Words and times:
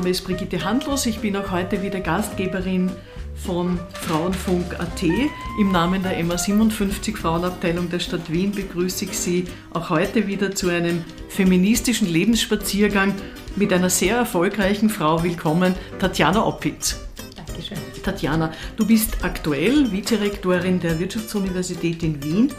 Name 0.00 0.12
ist 0.12 0.24
Brigitte 0.24 0.64
Handlos. 0.64 1.04
Ich 1.04 1.18
bin 1.18 1.36
auch 1.36 1.50
heute 1.50 1.82
wieder 1.82 2.00
Gastgeberin 2.00 2.90
von 3.34 3.78
Frauenfunk.at. 3.92 5.02
Im 5.58 5.72
Namen 5.72 6.02
der 6.02 6.24
MA 6.24 6.38
57 6.38 7.18
Frauenabteilung 7.18 7.90
der 7.90 7.98
Stadt 7.98 8.32
Wien 8.32 8.50
begrüße 8.50 9.04
ich 9.04 9.18
Sie 9.18 9.44
auch 9.74 9.90
heute 9.90 10.26
wieder 10.26 10.54
zu 10.54 10.70
einem 10.70 11.04
feministischen 11.28 12.08
Lebensspaziergang 12.08 13.14
mit 13.56 13.74
einer 13.74 13.90
sehr 13.90 14.16
erfolgreichen 14.16 14.88
Frau. 14.88 15.22
Willkommen, 15.22 15.74
Tatjana 15.98 16.46
Oppitz. 16.46 16.98
Dankeschön. 17.36 17.76
Tatjana, 18.02 18.54
du 18.78 18.86
bist 18.86 19.22
aktuell 19.22 19.92
Vizerektorin 19.92 20.80
der 20.80 20.98
Wirtschaftsuniversität 20.98 22.02
in 22.02 22.24
Wien, 22.24 22.54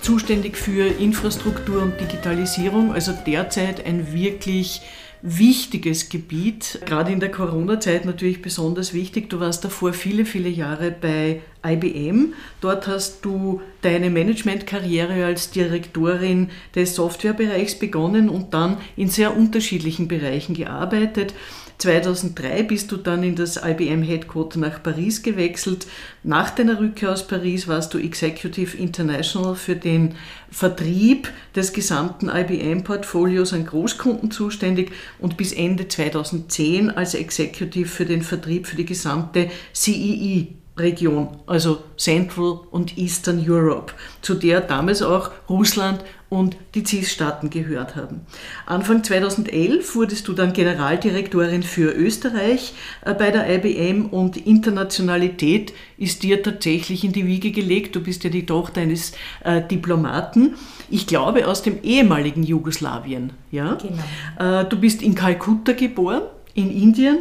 zuständig 0.00 0.56
für 0.56 0.86
Infrastruktur 0.86 1.82
und 1.82 2.00
Digitalisierung, 2.00 2.94
also 2.94 3.12
derzeit 3.26 3.84
ein 3.84 4.10
wirklich 4.14 4.80
wichtiges 5.22 6.08
Gebiet, 6.08 6.80
gerade 6.86 7.12
in 7.12 7.20
der 7.20 7.30
Corona-Zeit 7.30 8.04
natürlich 8.04 8.42
besonders 8.42 8.94
wichtig. 8.94 9.28
Du 9.30 9.40
warst 9.40 9.64
davor 9.64 9.92
viele, 9.92 10.24
viele 10.24 10.48
Jahre 10.48 10.90
bei 10.90 11.42
IBM. 11.66 12.34
Dort 12.60 12.86
hast 12.86 13.24
du 13.24 13.60
deine 13.82 14.10
Managementkarriere 14.10 15.24
als 15.24 15.50
Direktorin 15.50 16.50
des 16.74 16.94
Softwarebereichs 16.94 17.78
begonnen 17.78 18.28
und 18.28 18.54
dann 18.54 18.78
in 18.96 19.08
sehr 19.08 19.36
unterschiedlichen 19.36 20.08
Bereichen 20.08 20.54
gearbeitet. 20.54 21.34
2003 21.78 22.64
bist 22.64 22.90
du 22.90 22.96
dann 22.96 23.22
in 23.22 23.36
das 23.36 23.56
IBM 23.56 24.02
Headquarter 24.02 24.58
nach 24.58 24.82
Paris 24.82 25.22
gewechselt. 25.22 25.86
Nach 26.24 26.50
deiner 26.50 26.80
Rückkehr 26.80 27.12
aus 27.12 27.26
Paris 27.26 27.68
warst 27.68 27.94
du 27.94 27.98
Executive 27.98 28.76
International 28.76 29.54
für 29.54 29.76
den 29.76 30.16
Vertrieb 30.50 31.32
des 31.54 31.72
gesamten 31.72 32.28
IBM-Portfolios 32.28 33.52
an 33.52 33.64
Großkunden 33.64 34.32
zuständig 34.32 34.90
und 35.20 35.36
bis 35.36 35.52
Ende 35.52 35.86
2010 35.86 36.90
als 36.90 37.14
Executive 37.14 37.88
für 37.88 38.06
den 38.06 38.22
Vertrieb 38.22 38.66
für 38.66 38.76
die 38.76 38.86
gesamte 38.86 39.48
CEE 39.72 40.57
Region, 40.78 41.28
also 41.46 41.82
Central 41.96 42.60
und 42.70 42.96
Eastern 42.98 43.44
Europe, 43.46 43.92
zu 44.22 44.34
der 44.34 44.60
damals 44.60 45.02
auch 45.02 45.30
Russland 45.48 46.04
und 46.28 46.56
die 46.74 46.84
CIS-Staaten 46.84 47.48
gehört 47.48 47.96
haben. 47.96 48.20
Anfang 48.66 49.02
2011 49.02 49.94
wurdest 49.94 50.28
du 50.28 50.34
dann 50.34 50.52
Generaldirektorin 50.52 51.62
für 51.62 51.90
Österreich 51.90 52.74
äh, 53.04 53.14
bei 53.14 53.30
der 53.30 53.48
IBM 53.48 54.06
und 54.06 54.36
Internationalität 54.36 55.72
ist 55.96 56.22
dir 56.22 56.42
tatsächlich 56.42 57.04
in 57.04 57.12
die 57.12 57.26
Wiege 57.26 57.50
gelegt. 57.50 57.96
Du 57.96 58.02
bist 58.02 58.24
ja 58.24 58.30
die 58.30 58.44
Tochter 58.44 58.82
eines 58.82 59.12
äh, 59.42 59.62
Diplomaten, 59.62 60.54
ich 60.90 61.06
glaube 61.06 61.46
aus 61.46 61.62
dem 61.62 61.82
ehemaligen 61.82 62.42
Jugoslawien. 62.42 63.32
Ja? 63.50 63.76
Genau. 63.76 64.60
Äh, 64.60 64.64
du 64.66 64.78
bist 64.78 65.02
in 65.02 65.14
Kalkutta 65.14 65.72
geboren 65.72 66.22
in 66.58 66.70
Indien. 66.70 67.18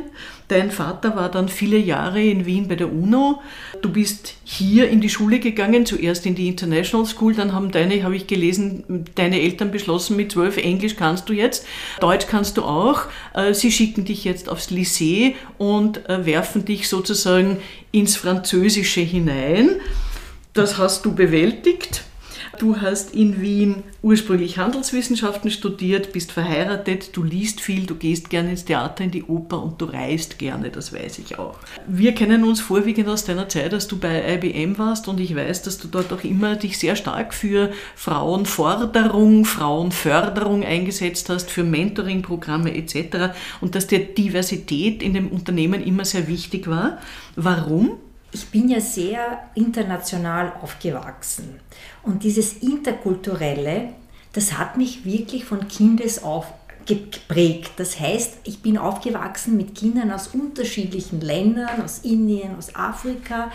Dein 0.49 0.71
Vater 0.71 1.17
war 1.17 1.29
dann 1.29 1.49
viele 1.49 1.77
Jahre 1.77 2.23
in 2.23 2.45
Wien 2.45 2.69
bei 2.69 2.75
der 2.75 2.89
UNO. 2.89 3.41
Du 3.81 3.91
bist 3.91 4.35
hier 4.45 4.87
in 4.87 5.01
die 5.01 5.09
Schule 5.09 5.39
gegangen, 5.39 5.85
zuerst 5.85 6.25
in 6.25 6.35
die 6.35 6.47
International 6.47 7.05
School, 7.05 7.33
dann 7.33 7.51
haben 7.51 7.71
deine, 7.71 8.01
habe 8.03 8.15
ich 8.15 8.27
gelesen, 8.27 9.05
deine 9.15 9.41
Eltern 9.41 9.71
beschlossen, 9.71 10.15
mit 10.15 10.31
zwölf 10.31 10.55
Englisch 10.55 10.95
kannst 10.95 11.27
du 11.27 11.33
jetzt, 11.33 11.65
Deutsch 11.99 12.27
kannst 12.27 12.55
du 12.55 12.63
auch. 12.63 13.01
Äh, 13.33 13.53
sie 13.53 13.73
schicken 13.73 14.05
dich 14.05 14.23
jetzt 14.23 14.47
aufs 14.47 14.71
Lycée 14.71 15.35
und 15.57 16.09
äh, 16.09 16.25
werfen 16.25 16.63
dich 16.63 16.87
sozusagen 16.87 17.57
ins 17.91 18.15
Französische 18.15 19.01
hinein. 19.01 19.81
Das 20.53 20.77
hast 20.77 21.05
du 21.05 21.13
bewältigt. 21.13 22.06
Du 22.59 22.81
hast 22.81 23.13
in 23.13 23.39
Wien 23.39 23.83
ursprünglich 24.01 24.57
Handelswissenschaften 24.57 25.51
studiert, 25.51 26.11
bist 26.11 26.31
verheiratet, 26.31 27.15
du 27.15 27.21
liest 27.21 27.61
viel, 27.61 27.85
du 27.85 27.93
gehst 27.93 28.31
gerne 28.31 28.49
ins 28.49 28.65
Theater, 28.65 29.03
in 29.03 29.11
die 29.11 29.23
Oper 29.23 29.61
und 29.61 29.79
du 29.79 29.85
reist 29.85 30.39
gerne, 30.39 30.71
das 30.71 30.91
weiß 30.91 31.19
ich 31.19 31.37
auch. 31.37 31.59
Wir 31.87 32.15
kennen 32.15 32.43
uns 32.43 32.59
vorwiegend 32.59 33.09
aus 33.09 33.25
deiner 33.25 33.47
Zeit, 33.47 33.75
als 33.75 33.87
du 33.87 33.99
bei 33.99 34.33
IBM 34.33 34.79
warst 34.79 35.07
und 35.07 35.19
ich 35.19 35.35
weiß, 35.35 35.61
dass 35.61 35.77
du 35.77 35.87
dort 35.87 36.11
auch 36.11 36.23
immer 36.23 36.55
dich 36.55 36.79
sehr 36.79 36.95
stark 36.95 37.35
für 37.35 37.71
Frauenforderung, 37.95 39.45
Frauenförderung 39.45 40.63
eingesetzt 40.63 41.29
hast, 41.29 41.51
für 41.51 41.63
Mentoringprogramme 41.63 42.75
etc. 42.75 43.35
und 43.61 43.75
dass 43.75 43.85
dir 43.85 43.99
Diversität 43.99 45.03
in 45.03 45.13
dem 45.13 45.27
Unternehmen 45.27 45.83
immer 45.83 46.05
sehr 46.05 46.27
wichtig 46.27 46.67
war. 46.67 46.97
Warum? 47.35 47.99
Ich 48.37 48.47
bin 48.51 48.69
ja 48.69 48.79
sehr 48.79 49.49
international 49.55 50.53
aufgewachsen. 50.61 51.59
Und 52.03 52.23
dieses 52.23 52.53
Interkulturelle, 52.57 53.89
das 54.33 54.59
hat 54.59 54.77
mich 54.77 55.05
wirklich 55.05 55.43
von 55.43 55.67
Kindes 55.67 56.23
auf 56.23 56.45
geprägt. 56.85 57.73
Das 57.77 57.99
heißt, 57.99 58.37
ich 58.45 58.61
bin 58.61 58.77
aufgewachsen 58.77 59.57
mit 59.57 59.75
Kindern 59.75 60.09
aus 60.09 60.27
unterschiedlichen 60.27 61.19
Ländern, 61.19 61.81
aus 61.83 61.99
Indien, 61.99 62.55
aus 62.57 62.73
Afrika. 62.73 63.51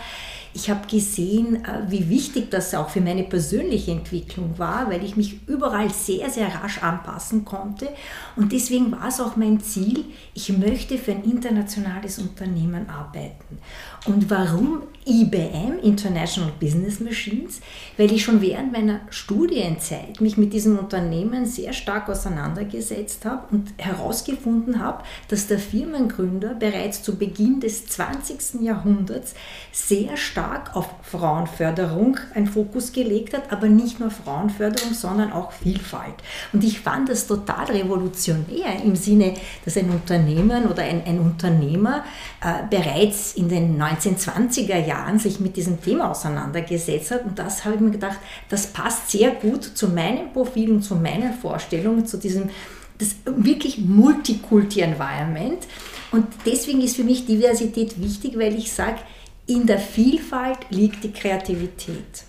Ich 0.55 0.69
habe 0.69 0.87
gesehen, 0.87 1.65
äh, 1.65 1.81
wie 1.89 2.09
wichtig 2.09 2.51
das 2.51 2.75
auch 2.75 2.89
für 2.89 3.01
meine 3.01 3.23
persönliche 3.23 3.91
Entwicklung 3.91 4.59
war, 4.59 4.87
weil 4.87 5.03
ich 5.03 5.17
mich 5.17 5.47
überall 5.47 5.89
sehr, 5.89 6.29
sehr 6.29 6.47
rasch 6.47 6.83
anpassen 6.83 7.43
konnte. 7.43 7.89
Und 8.35 8.51
deswegen 8.51 8.91
war 8.91 9.07
es 9.07 9.19
auch 9.19 9.35
mein 9.35 9.59
Ziel, 9.61 10.05
ich 10.35 10.55
möchte 10.55 10.99
für 10.99 11.13
ein 11.13 11.23
internationales 11.23 12.19
Unternehmen 12.19 12.87
arbeiten. 12.87 13.57
Und 14.05 14.29
warum 14.29 14.83
IBM, 15.05 15.79
International 15.81 16.51
Business 16.59 16.99
Machines? 16.99 17.61
Weil 17.97 18.11
ich 18.11 18.23
schon 18.23 18.41
während 18.41 18.73
meiner 18.73 18.99
Studienzeit 19.09 20.19
mich 20.19 20.37
mit 20.37 20.51
diesem 20.51 20.77
Unternehmen 20.77 21.45
sehr 21.45 21.71
stark 21.73 22.09
auseinandergesetzt 22.09 23.23
habe 23.25 23.43
und 23.51 23.73
herausgefunden 23.77 24.81
habe, 24.81 25.03
dass 25.29 25.47
der 25.47 25.59
Firmengründer 25.59 26.53
bereits 26.55 27.01
zu 27.03 27.17
Beginn 27.17 27.61
des 27.61 27.87
20. 27.87 28.61
Jahrhunderts 28.61 29.35
sehr 29.71 30.17
stark 30.17 30.75
auf 30.75 30.89
Frauenförderung 31.01 32.17
einen 32.33 32.47
Fokus 32.47 32.91
gelegt 32.91 33.33
hat, 33.33 33.51
aber 33.51 33.67
nicht 33.67 34.01
nur 34.01 34.11
Frauenförderung, 34.11 34.93
sondern 34.93 35.31
auch 35.31 35.51
Vielfalt. 35.51 36.15
Und 36.51 36.63
ich 36.63 36.79
fand 36.81 37.07
das 37.07 37.27
total 37.27 37.65
revolutionär 37.65 38.81
im 38.83 38.95
Sinne, 38.95 39.33
dass 39.63 39.77
ein 39.77 39.89
Unternehmen 39.89 40.65
oder 40.65 40.83
ein, 40.83 41.03
ein 41.05 41.19
Unternehmer 41.19 42.03
äh, 42.41 42.63
bereits 42.69 43.35
in 43.35 43.49
den 43.49 43.77
90 43.77 43.92
1920er 43.97 44.85
Jahren 44.85 45.19
sich 45.19 45.39
mit 45.39 45.57
diesem 45.57 45.81
Thema 45.81 46.11
auseinandergesetzt 46.11 47.11
hat. 47.11 47.25
Und 47.25 47.39
das 47.39 47.65
habe 47.65 47.75
ich 47.75 47.81
mir 47.81 47.91
gedacht, 47.91 48.17
das 48.49 48.67
passt 48.67 49.11
sehr 49.11 49.31
gut 49.31 49.63
zu 49.63 49.87
meinem 49.87 50.31
Profil 50.31 50.71
und 50.71 50.81
zu 50.81 50.95
meinen 50.95 51.33
Vorstellungen, 51.33 52.05
zu 52.05 52.17
diesem 52.17 52.49
das 52.97 53.15
wirklich 53.25 53.79
Multikulti-Environment. 53.79 55.67
Und 56.11 56.27
deswegen 56.45 56.81
ist 56.81 56.95
für 56.95 57.03
mich 57.03 57.25
Diversität 57.25 57.99
wichtig, 58.01 58.37
weil 58.37 58.55
ich 58.55 58.71
sage, 58.71 58.99
in 59.47 59.65
der 59.65 59.79
Vielfalt 59.79 60.59
liegt 60.69 61.03
die 61.03 61.11
Kreativität. 61.11 62.23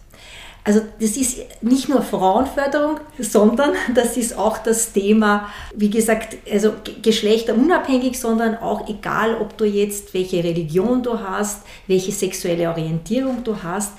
Also 0.67 0.81
das 0.99 1.19
ist 1.19 1.41
nicht 1.61 1.91
nur 1.91 2.01
Frauenförderung, 2.01 2.99
sondern 3.19 3.73
das 3.95 4.17
ist 4.17 4.39
auch 4.39 4.57
das 4.57 4.93
Thema, 4.93 5.51
wie 5.75 5.91
gesagt, 5.91 6.39
also 6.51 6.73
geschlechterunabhängig, 7.03 8.19
sondern 8.19 8.57
auch 8.57 8.89
egal, 8.89 9.37
ob 9.37 9.59
du 9.59 9.67
jetzt 9.67 10.15
welche 10.15 10.43
Religion 10.43 11.03
du 11.03 11.21
hast, 11.21 11.63
welche 11.87 12.13
sexuelle 12.13 12.71
Orientierung 12.71 13.45
du 13.45 13.63
hast, 13.63 13.93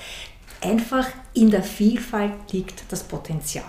einfach 0.59 1.07
in 1.35 1.51
der 1.51 1.61
Vielfalt 1.61 2.33
liegt 2.51 2.83
das 2.89 3.03
Potenzial. 3.03 3.65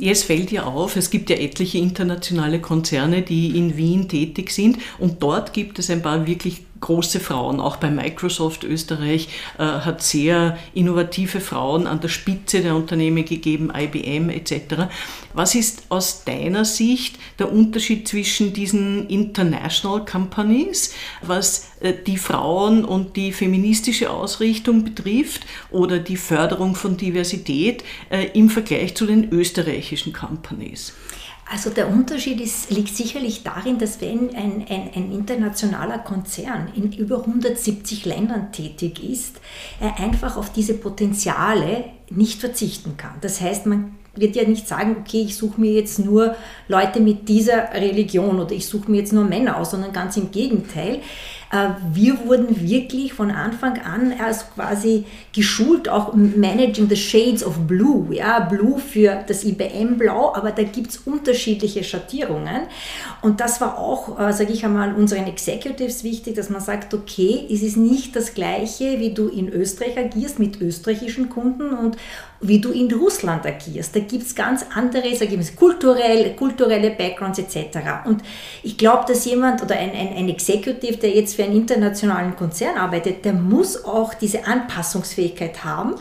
Es 0.00 0.24
fällt 0.24 0.50
ja 0.50 0.64
auf, 0.64 0.96
es 0.96 1.10
gibt 1.10 1.30
ja 1.30 1.36
etliche 1.36 1.78
internationale 1.78 2.60
Konzerne, 2.60 3.22
die 3.22 3.56
in 3.56 3.76
Wien 3.76 4.08
tätig 4.08 4.50
sind 4.50 4.78
und 4.98 5.22
dort 5.22 5.52
gibt 5.52 5.78
es 5.78 5.90
ein 5.90 6.02
paar 6.02 6.26
wirklich 6.26 6.62
große 6.84 7.18
Frauen. 7.18 7.60
Auch 7.60 7.76
bei 7.76 7.90
Microsoft 7.90 8.62
Österreich 8.62 9.28
äh, 9.58 9.62
hat 9.62 10.02
sehr 10.02 10.58
innovative 10.74 11.40
Frauen 11.40 11.86
an 11.86 12.00
der 12.00 12.08
Spitze 12.08 12.60
der 12.60 12.76
Unternehmen 12.76 13.24
gegeben, 13.24 13.72
IBM 13.74 14.28
etc. 14.28 14.90
Was 15.32 15.54
ist 15.54 15.84
aus 15.88 16.24
deiner 16.24 16.66
Sicht 16.66 17.16
der 17.38 17.50
Unterschied 17.50 18.06
zwischen 18.06 18.52
diesen 18.52 19.08
International 19.08 20.04
Companies, 20.04 20.92
was 21.22 21.68
äh, 21.80 21.94
die 22.06 22.18
Frauen 22.18 22.84
und 22.84 23.16
die 23.16 23.32
feministische 23.32 24.10
Ausrichtung 24.10 24.84
betrifft 24.84 25.46
oder 25.70 25.98
die 25.98 26.18
Förderung 26.18 26.74
von 26.74 26.98
Diversität 26.98 27.82
äh, 28.10 28.26
im 28.34 28.50
Vergleich 28.50 28.94
zu 28.94 29.06
den 29.06 29.32
österreichischen 29.32 29.83
Companies? 30.12 30.92
Also 31.50 31.68
der 31.68 31.90
Unterschied 31.90 32.40
ist, 32.40 32.70
liegt 32.70 32.96
sicherlich 32.96 33.42
darin, 33.42 33.78
dass 33.78 34.00
wenn 34.00 34.34
ein, 34.34 34.64
ein, 34.68 34.90
ein, 34.94 35.12
internationaler 35.12 35.98
Konzern 35.98 36.68
in 36.74 36.90
über 36.92 37.18
170 37.18 38.06
Ländern 38.06 38.50
tätig 38.50 39.02
ist, 39.04 39.40
er 39.78 39.98
einfach 40.00 40.38
auf 40.38 40.52
diese 40.52 40.74
Potenziale 40.74 41.84
nicht 42.08 42.40
verzichten 42.40 42.96
kann. 42.96 43.16
Das 43.20 43.42
heißt, 43.42 43.66
man 43.66 43.94
wird 44.16 44.36
ja 44.36 44.44
nicht 44.48 44.68
sagen, 44.68 44.96
okay, 45.00 45.22
ich 45.22 45.36
suche 45.36 45.60
mir 45.60 45.72
jetzt 45.72 45.98
nur 45.98 46.34
Leute 46.68 47.00
mit 47.00 47.28
dieser 47.28 47.74
Religion 47.74 48.40
oder 48.40 48.52
ich 48.52 48.66
suche 48.66 48.90
mir 48.90 48.98
jetzt 48.98 49.12
nur 49.12 49.24
Männer 49.24 49.58
aus, 49.58 49.72
sondern 49.72 49.92
ganz 49.92 50.16
im 50.16 50.30
Gegenteil. 50.30 51.00
Äh, 51.54 51.68
wir 51.92 52.26
wurden 52.26 52.60
wirklich 52.60 53.12
von 53.12 53.30
Anfang 53.30 53.78
an 53.80 54.12
als 54.18 54.50
quasi 54.54 55.04
geschult, 55.32 55.88
auch 55.88 56.12
Managing 56.14 56.88
the 56.88 56.96
Shades 56.96 57.44
of 57.44 57.58
Blue. 57.66 58.12
Ja, 58.12 58.40
Blue 58.40 58.78
für 58.78 59.24
das 59.26 59.44
IBM-Blau, 59.44 60.34
aber 60.34 60.50
da 60.50 60.64
gibt 60.64 60.90
es 60.90 60.96
unterschiedliche 60.98 61.84
Schattierungen. 61.84 62.62
Und 63.22 63.40
das 63.40 63.60
war 63.60 63.78
auch, 63.78 64.18
äh, 64.18 64.32
sage 64.32 64.52
ich 64.52 64.64
einmal, 64.64 64.94
unseren 64.94 65.26
Executives 65.26 66.02
wichtig, 66.02 66.34
dass 66.34 66.50
man 66.50 66.60
sagt, 66.60 66.92
okay, 66.92 67.46
es 67.50 67.62
ist 67.62 67.76
nicht 67.76 68.16
das 68.16 68.34
Gleiche, 68.34 68.98
wie 68.98 69.14
du 69.14 69.28
in 69.28 69.48
Österreich 69.48 69.96
agierst 69.96 70.40
mit 70.40 70.60
österreichischen 70.60 71.28
Kunden 71.28 71.72
und 71.72 71.96
wie 72.46 72.60
du 72.60 72.70
in 72.70 72.92
Russland 72.92 73.46
agierst. 73.46 73.94
Da 73.96 74.00
gibt 74.00 74.24
es 74.24 74.34
ganz 74.34 74.64
andere, 74.74 75.14
sage 75.14 75.34
ich 75.34 75.36
mal, 75.36 75.56
kulturell, 75.56 76.34
kulturelle 76.36 76.90
Backgrounds 76.90 77.38
etc. 77.38 77.78
Und 78.04 78.22
ich 78.62 78.76
glaube, 78.76 79.04
dass 79.06 79.24
jemand 79.24 79.62
oder 79.62 79.76
ein, 79.76 79.90
ein, 79.90 80.16
ein 80.16 80.28
Executive, 80.28 80.98
der 80.98 81.10
jetzt 81.10 81.36
für 81.36 81.44
einen 81.44 81.56
internationalen 81.56 82.36
Konzern 82.36 82.76
arbeitet, 82.76 83.24
der 83.24 83.32
muss 83.32 83.84
auch 83.84 84.14
diese 84.14 84.46
Anpassungsfähigkeit 84.46 85.64
haben 85.64 85.94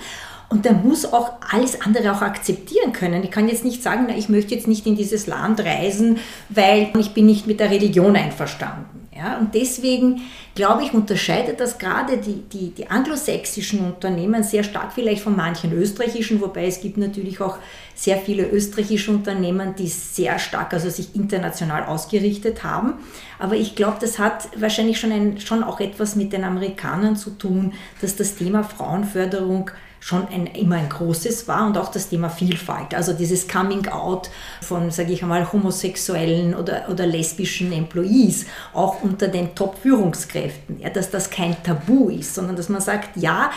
und 0.50 0.66
der 0.66 0.74
muss 0.74 1.12
auch 1.12 1.34
alles 1.52 1.82
andere 1.82 2.12
auch 2.12 2.22
akzeptieren 2.22 2.94
können. 2.94 3.24
Ich 3.24 3.32
kann 3.32 3.48
jetzt 3.48 3.66
nicht 3.66 3.82
sagen, 3.82 4.06
na, 4.08 4.16
ich 4.16 4.30
möchte 4.30 4.54
jetzt 4.54 4.68
nicht 4.68 4.86
in 4.86 4.96
dieses 4.96 5.26
Land 5.28 5.60
reisen, 5.62 6.20
weil 6.50 6.92
ich 7.00 7.14
bin 7.14 7.26
nicht 7.26 7.48
mit 7.48 7.60
der 7.60 7.72
Religion 7.72 8.16
einverstanden. 8.16 9.03
Ja, 9.16 9.38
und 9.38 9.54
deswegen, 9.54 10.22
glaube 10.56 10.84
ich, 10.84 10.94
unterscheidet 10.94 11.60
das 11.60 11.78
gerade 11.78 12.18
die, 12.18 12.42
die, 12.52 12.72
die 12.72 12.90
anglosächsischen 12.90 13.86
Unternehmen 13.86 14.44
sehr 14.44 14.64
stark 14.64 14.94
vielleicht 14.94 15.22
von 15.22 15.36
manchen 15.36 15.72
österreichischen, 15.72 16.42
wobei 16.42 16.66
es 16.66 16.82
gibt 16.82 16.98
natürlich 16.98 17.40
auch 17.40 17.58
sehr 17.94 18.18
viele 18.18 18.50
österreichische 18.50 19.12
Unternehmen, 19.12 19.76
die 19.76 19.88
sehr 19.88 20.40
stark, 20.40 20.74
also 20.74 20.90
sich 20.90 21.16
international 21.16 21.84
ausgerichtet 21.84 22.64
haben. 22.64 22.96
Aber 23.38 23.56
ich 23.56 23.76
glaube, 23.76 23.98
das 24.02 24.18
hat 24.18 24.50
wahrscheinlich 24.58 25.00
schon, 25.00 25.12
ein, 25.12 25.40
schon 25.40 25.64
auch 25.64 25.80
etwas 25.80 26.16
mit 26.16 26.34
den 26.34 26.44
Amerikanern 26.44 27.16
zu 27.16 27.32
tun, 27.32 27.74
dass 28.02 28.16
das 28.16 28.36
Thema 28.36 28.64
Frauenförderung 28.64 29.70
schon 30.04 30.28
ein, 30.28 30.48
immer 30.48 30.76
ein 30.76 30.90
großes 30.90 31.48
war 31.48 31.66
und 31.66 31.78
auch 31.78 31.90
das 31.90 32.10
Thema 32.10 32.30
Vielfalt, 32.30 32.94
also 32.94 33.14
dieses 33.14 33.48
Coming 33.48 33.88
Out 33.88 34.30
von, 34.62 34.92
sage 34.92 35.14
ich 35.14 35.24
einmal, 35.24 35.54
homosexuellen 35.54 36.54
oder, 36.56 36.90
oder 36.90 37.06
lesbischen 37.06 37.72
Employees, 37.72 38.46
auch 38.74 39.02
unter 39.02 39.30
den 39.30 39.56
Top-Führungskräften, 39.56 40.82
ja, 40.82 40.90
dass 40.90 41.10
das 41.10 41.30
kein 41.30 41.56
Tabu 41.64 42.10
ist, 42.10 42.36
sondern 42.36 42.58
dass 42.58 42.68
man 42.68 42.82
sagt, 42.82 43.16
ja, 43.16 43.52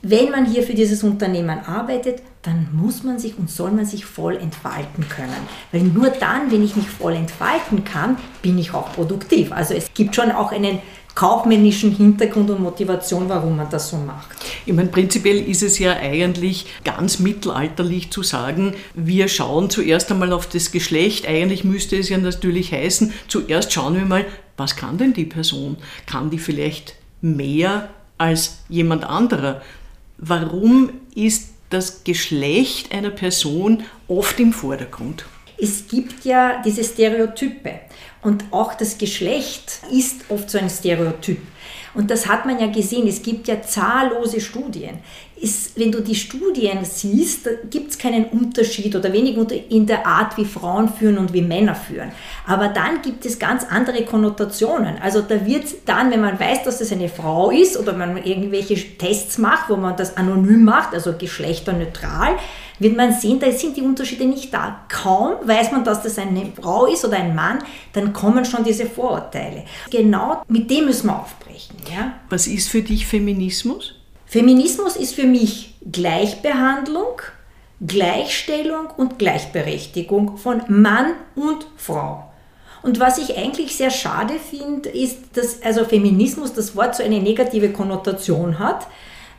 wenn 0.00 0.30
man 0.30 0.46
hier 0.46 0.62
für 0.62 0.74
dieses 0.74 1.04
Unternehmen 1.04 1.60
arbeitet, 1.60 2.22
dann 2.40 2.68
muss 2.72 3.04
man 3.04 3.18
sich 3.18 3.38
und 3.38 3.50
soll 3.50 3.70
man 3.70 3.84
sich 3.84 4.06
voll 4.06 4.36
entfalten 4.36 5.06
können. 5.08 5.46
Weil 5.70 5.82
nur 5.82 6.08
dann, 6.08 6.50
wenn 6.50 6.64
ich 6.64 6.74
mich 6.74 6.88
voll 6.88 7.12
entfalten 7.12 7.84
kann, 7.84 8.16
bin 8.40 8.58
ich 8.58 8.72
auch 8.72 8.94
produktiv. 8.94 9.52
Also 9.52 9.74
es 9.74 9.92
gibt 9.94 10.16
schon 10.16 10.32
auch 10.32 10.50
einen 10.50 10.80
kaufmännischen 11.14 11.94
Hintergrund 11.94 12.50
und 12.50 12.62
Motivation, 12.62 13.28
warum 13.28 13.56
man 13.56 13.68
das 13.70 13.90
so 13.90 13.96
macht. 13.96 14.36
Ich 14.64 14.72
meine, 14.72 14.88
prinzipiell 14.88 15.38
ist 15.48 15.62
es 15.62 15.78
ja 15.78 15.92
eigentlich 15.92 16.66
ganz 16.84 17.18
mittelalterlich 17.18 18.10
zu 18.10 18.22
sagen, 18.22 18.74
wir 18.94 19.28
schauen 19.28 19.68
zuerst 19.68 20.10
einmal 20.10 20.32
auf 20.32 20.46
das 20.46 20.72
Geschlecht. 20.72 21.26
Eigentlich 21.26 21.64
müsste 21.64 21.96
es 21.96 22.08
ja 22.08 22.18
natürlich 22.18 22.72
heißen, 22.72 23.12
zuerst 23.28 23.72
schauen 23.72 23.94
wir 23.94 24.06
mal, 24.06 24.24
was 24.56 24.76
kann 24.76 24.98
denn 24.98 25.12
die 25.12 25.24
Person? 25.24 25.76
Kann 26.06 26.30
die 26.30 26.38
vielleicht 26.38 26.94
mehr 27.20 27.88
als 28.18 28.58
jemand 28.68 29.04
anderer? 29.04 29.62
Warum 30.18 30.90
ist 31.14 31.50
das 31.70 32.04
Geschlecht 32.04 32.92
einer 32.94 33.10
Person 33.10 33.82
oft 34.08 34.38
im 34.40 34.52
Vordergrund? 34.52 35.24
Es 35.62 35.86
gibt 35.86 36.24
ja 36.24 36.60
diese 36.64 36.82
Stereotype. 36.82 37.70
Und 38.20 38.44
auch 38.50 38.74
das 38.74 38.98
Geschlecht 38.98 39.80
ist 39.92 40.24
oft 40.28 40.50
so 40.50 40.58
ein 40.58 40.68
Stereotyp. 40.68 41.38
Und 41.94 42.10
das 42.10 42.26
hat 42.26 42.46
man 42.46 42.58
ja 42.58 42.66
gesehen. 42.66 43.06
Es 43.06 43.22
gibt 43.22 43.46
ja 43.46 43.62
zahllose 43.62 44.40
Studien. 44.40 44.98
Ist, 45.36 45.78
wenn 45.78 45.92
du 45.92 46.00
die 46.00 46.16
Studien 46.16 46.84
siehst, 46.84 47.48
gibt 47.70 47.90
es 47.90 47.98
keinen 47.98 48.24
Unterschied 48.26 48.96
oder 48.96 49.12
wenig 49.12 49.36
in 49.70 49.86
der 49.86 50.04
Art, 50.04 50.36
wie 50.36 50.44
Frauen 50.44 50.88
führen 50.88 51.18
und 51.18 51.32
wie 51.32 51.42
Männer 51.42 51.76
führen. 51.76 52.10
Aber 52.46 52.68
dann 52.68 53.02
gibt 53.02 53.24
es 53.24 53.38
ganz 53.38 53.64
andere 53.68 54.04
Konnotationen. 54.04 54.98
Also 55.00 55.20
da 55.20 55.46
wird 55.46 55.64
dann, 55.86 56.10
wenn 56.10 56.20
man 56.22 56.40
weiß, 56.40 56.64
dass 56.64 56.78
das 56.78 56.90
eine 56.90 57.08
Frau 57.08 57.50
ist 57.50 57.76
oder 57.76 57.92
man 57.92 58.16
irgendwelche 58.24 58.76
Tests 58.98 59.38
macht, 59.38 59.68
wo 59.68 59.76
man 59.76 59.96
das 59.96 60.16
anonym 60.16 60.64
macht, 60.64 60.94
also 60.94 61.12
geschlechterneutral, 61.16 62.36
wird 62.82 62.96
man 62.96 63.12
sehen, 63.12 63.38
da 63.38 63.50
sind 63.52 63.76
die 63.76 63.82
Unterschiede 63.82 64.24
nicht 64.24 64.52
da. 64.52 64.84
Kaum 64.88 65.36
weiß 65.42 65.72
man, 65.72 65.84
dass 65.84 66.02
das 66.02 66.18
eine 66.18 66.52
Frau 66.60 66.86
ist 66.86 67.04
oder 67.04 67.16
ein 67.16 67.34
Mann, 67.34 67.58
dann 67.92 68.12
kommen 68.12 68.44
schon 68.44 68.64
diese 68.64 68.86
Vorurteile. 68.86 69.64
Genau 69.90 70.42
mit 70.48 70.70
dem 70.70 70.86
müssen 70.86 71.06
wir 71.06 71.20
aufbrechen. 71.20 71.76
Ja? 71.94 72.14
Was 72.30 72.46
ist 72.46 72.68
für 72.68 72.82
dich 72.82 73.06
Feminismus? 73.06 73.94
Feminismus 74.26 74.96
ist 74.96 75.14
für 75.14 75.26
mich 75.26 75.74
Gleichbehandlung, 75.90 77.20
Gleichstellung 77.86 78.86
und 78.96 79.18
Gleichberechtigung 79.18 80.36
von 80.38 80.62
Mann 80.68 81.12
und 81.34 81.66
Frau. 81.76 82.32
Und 82.82 82.98
was 82.98 83.18
ich 83.18 83.36
eigentlich 83.36 83.76
sehr 83.76 83.90
schade 83.90 84.34
finde, 84.34 84.88
ist, 84.88 85.36
dass 85.36 85.62
also 85.62 85.84
Feminismus 85.84 86.52
das 86.52 86.74
Wort 86.74 86.96
so 86.96 87.02
eine 87.02 87.20
negative 87.20 87.72
Konnotation 87.72 88.58
hat 88.58 88.86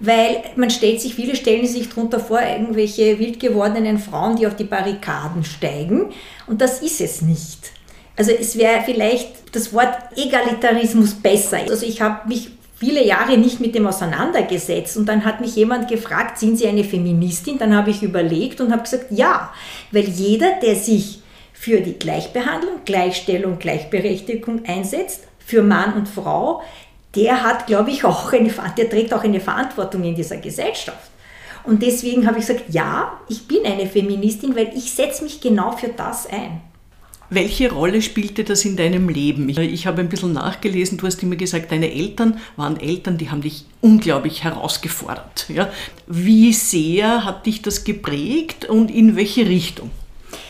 weil 0.04 0.44
man 0.58 0.70
stellt 0.70 1.00
sich, 1.00 1.16
viele 1.16 1.34
stellen 1.34 1.66
sich 1.66 1.88
darunter 1.88 2.20
vor, 2.20 2.42
irgendwelche 2.42 3.20
wild 3.20 3.40
gewordenen 3.40 3.98
Frauen, 3.98 4.36
die 4.36 4.46
auf 4.46 4.56
die 4.56 4.66
Barrikaden 4.66 5.46
steigen. 5.46 6.08
Und 6.46 6.60
das 6.60 6.82
ist 6.82 7.00
es 7.00 7.22
nicht. 7.22 7.72
Also 8.18 8.32
es 8.32 8.58
wäre 8.58 8.82
vielleicht 8.84 9.56
das 9.56 9.74
Wort 9.74 9.96
Egalitarismus 10.18 11.14
besser. 11.14 11.60
Also 11.70 11.86
ich 11.86 12.02
habe 12.02 12.28
mich 12.28 12.50
viele 12.76 13.06
Jahre 13.06 13.38
nicht 13.38 13.62
mit 13.62 13.76
dem 13.76 13.88
auseinandergesetzt 13.88 14.98
und 14.98 15.08
dann 15.08 15.24
hat 15.24 15.40
mich 15.40 15.56
jemand 15.56 15.88
gefragt, 15.88 16.38
sind 16.38 16.58
Sie 16.58 16.68
eine 16.68 16.84
Feministin? 16.84 17.58
Dann 17.58 17.74
habe 17.74 17.92
ich 17.92 18.04
überlegt 18.04 18.60
und 18.60 18.74
habe 18.74 18.84
gesagt, 18.84 19.06
ja, 19.10 19.54
weil 19.92 20.10
jeder, 20.10 20.60
der 20.62 20.76
sich 20.76 21.22
für 21.54 21.80
die 21.80 21.98
Gleichbehandlung, 21.98 22.82
Gleichstellung, 22.84 23.58
Gleichberechtigung 23.58 24.66
einsetzt, 24.66 25.22
für 25.46 25.62
Mann 25.62 25.94
und 25.94 26.08
Frau, 26.08 26.62
der 27.16 27.44
hat, 27.44 27.68
glaube 27.68 27.92
ich, 27.92 28.04
auch 28.06 28.32
eine, 28.34 28.52
der 28.78 28.90
trägt 28.90 29.14
auch 29.14 29.24
eine 29.24 29.40
Verantwortung 29.40 30.04
in 30.04 30.16
dieser 30.16 30.38
Gesellschaft. 30.38 31.12
Und 31.64 31.82
deswegen 31.82 32.28
habe 32.28 32.40
ich 32.40 32.48
gesagt, 32.48 32.66
ja, 32.70 33.20
ich 33.30 33.48
bin 33.48 33.66
eine 33.66 33.88
Feministin, 33.88 34.56
weil 34.56 34.72
ich 34.76 34.92
setze 34.92 35.24
mich 35.24 35.40
genau 35.40 35.72
für 35.72 35.90
das 35.90 36.28
ein. 36.28 36.62
Welche 37.30 37.72
Rolle 37.72 38.02
spielte 38.02 38.44
das 38.44 38.66
in 38.66 38.76
deinem 38.76 39.10
Leben? 39.10 39.50
Ich, 39.50 39.58
ich, 39.58 39.88
habe 39.88 40.02
ein 40.02 40.10
bisschen 40.10 40.34
nachgelesen, 40.34 40.98
du 40.98 41.08
hast 41.08 41.24
immer 41.24 41.36
gesagt, 41.36 41.72
deine 41.72 41.92
Eltern 41.92 42.40
waren 42.58 42.80
Eltern, 42.80 43.18
die 43.18 43.32
haben 43.32 43.42
dich 43.42 43.66
unglaublich 43.82 44.44
herausgefordert. 44.44 45.46
Ja? 45.50 45.72
Wie 46.06 46.54
sehr 46.54 47.24
hat 47.24 47.46
dich 47.46 47.62
das 47.62 47.86
geprägt 47.86 48.66
und 48.66 48.92
in 48.92 49.16
welche 49.16 49.48
Richtung? 49.48 49.90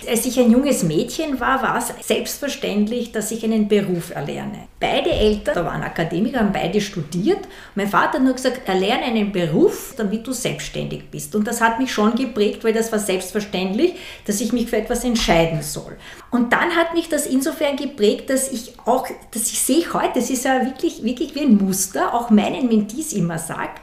Als 0.08 0.26
ich 0.26 0.40
ein 0.40 0.52
junges 0.52 0.84
Mädchen 0.84 1.40
war, 1.40 1.62
war 1.62 1.78
es 1.78 1.94
selbstverständlich, 2.06 3.12
dass 3.12 3.32
ich 3.32 3.44
einen 3.44 3.68
Beruf 3.68 4.14
erlerne. 4.14 4.68
Beide 4.80 5.12
Eltern 5.12 5.66
waren 5.66 5.82
Akademiker, 5.82 6.40
haben 6.40 6.52
beide 6.52 6.82
studiert. 6.82 7.40
Mein 7.76 7.88
Vater 7.88 8.18
hat 8.18 8.24
nur 8.24 8.34
gesagt, 8.34 8.68
erlerne 8.68 9.04
einen 9.04 9.32
Beruf, 9.32 9.94
damit 9.96 10.28
du 10.28 10.32
selbstständig 10.32 11.10
bist. 11.10 11.36
Und 11.36 11.48
das 11.48 11.62
hat 11.62 11.80
mich 11.80 11.92
schon 11.92 12.16
geprägt, 12.16 12.64
weil 12.64 12.74
das 12.74 12.92
war 12.92 13.00
selbstverständlich, 13.00 13.96
dass 14.26 14.42
ich 14.42 14.52
mich 14.52 14.70
für 14.70 14.78
etwas 14.78 15.04
entscheiden 15.04 15.62
soll. 15.62 15.98
Und 16.32 16.52
dann 16.54 16.76
hat 16.76 16.94
mich 16.94 17.10
das 17.10 17.26
insofern 17.26 17.76
geprägt, 17.76 18.30
dass 18.30 18.52
ich 18.52 18.74
auch, 18.86 19.08
dass 19.32 19.52
ich 19.52 19.60
sehe 19.60 19.94
heute, 19.94 20.20
das 20.20 20.30
ist 20.30 20.46
ja 20.46 20.66
wirklich, 20.66 21.04
wirklich 21.04 21.36
wie 21.36 21.42
ein 21.42 21.58
Muster, 21.58 22.14
auch 22.14 22.30
meinen 22.30 22.68
Mentees 22.68 23.14
immer 23.14 23.38
sagt, 23.38 23.82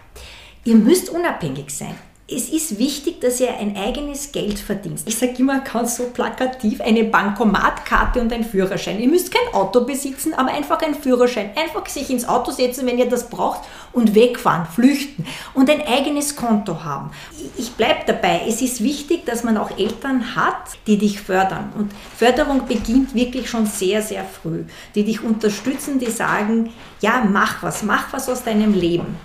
ihr 0.65 0.75
müsst 0.75 1.09
unabhängig 1.09 1.71
sein 1.71 1.97
es 2.33 2.49
ist 2.49 2.79
wichtig, 2.79 3.21
dass 3.21 3.41
ihr 3.41 3.57
ein 3.59 3.77
eigenes 3.77 4.31
Geld 4.31 4.59
verdient. 4.59 5.01
Ich 5.05 5.19
sage 5.19 5.35
immer 5.39 5.61
ganz 5.61 5.97
so 5.97 6.05
plakativ, 6.11 6.81
eine 6.81 7.05
Bankomatkarte 7.05 8.21
und 8.21 8.33
ein 8.33 8.45
Führerschein. 8.45 9.01
Ihr 9.01 9.09
müsst 9.09 9.33
kein 9.33 9.53
Auto 9.53 9.85
besitzen, 9.85 10.35
aber 10.35 10.51
einfach 10.51 10.81
ein 10.83 10.95
Führerschein. 10.95 11.51
Einfach 11.57 11.87
sich 11.87 12.09
ins 12.09 12.29
Auto 12.29 12.53
setzen, 12.53 12.87
wenn 12.87 12.99
ihr 12.99 13.09
das 13.09 13.29
braucht 13.29 13.63
und 13.93 14.15
wegfahren, 14.15 14.67
flüchten 14.67 15.27
und 15.55 15.69
ein 15.69 15.83
eigenes 15.87 16.37
Konto 16.37 16.85
haben. 16.85 17.11
Ich 17.57 17.73
bleibe 17.73 18.01
dabei, 18.07 18.43
es 18.47 18.63
ist 18.63 18.83
wichtig, 18.83 19.27
dass 19.27 19.43
man 19.43 19.57
auch 19.57 19.77
Eltern 19.77 20.37
hat, 20.37 20.79
die 20.87 20.99
dich 20.99 21.21
fördern. 21.21 21.73
Und 21.77 21.91
Förderung 22.17 22.67
beginnt 22.67 23.15
wirklich 23.15 23.51
schon 23.51 23.67
sehr, 23.67 24.03
sehr 24.03 24.25
früh. 24.25 24.65
Die 24.95 25.05
dich 25.05 25.25
unterstützen, 25.25 25.99
die 25.99 26.11
sagen, 26.11 26.73
ja, 27.01 27.25
mach 27.29 27.63
was, 27.63 27.83
mach 27.83 28.13
was 28.13 28.29
aus 28.29 28.45
deinem 28.45 28.75
Leben. 28.75 29.17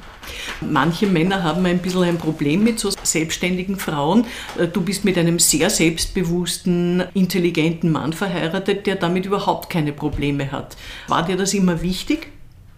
Manche 0.61 1.07
Männer 1.07 1.43
haben 1.43 1.65
ein 1.65 1.79
bisschen 1.79 2.03
ein 2.03 2.17
Problem 2.17 2.63
mit 2.63 2.79
so 2.79 2.91
selbstständigen 3.03 3.77
Frauen. 3.77 4.25
Äh, 4.57 4.67
du 4.67 4.81
bist 4.81 5.05
mit 5.05 5.17
einem 5.17 5.39
sehr 5.39 5.69
selbstbewussten, 5.69 7.03
intelligenten 7.13 7.91
Mann 7.91 8.13
verheiratet, 8.13 8.87
der 8.87 8.95
damit 8.95 9.25
überhaupt 9.25 9.69
keine 9.69 9.93
Probleme 9.93 10.51
hat. 10.51 10.77
War 11.07 11.23
dir 11.23 11.37
das 11.37 11.53
immer 11.53 11.81
wichtig? 11.81 12.27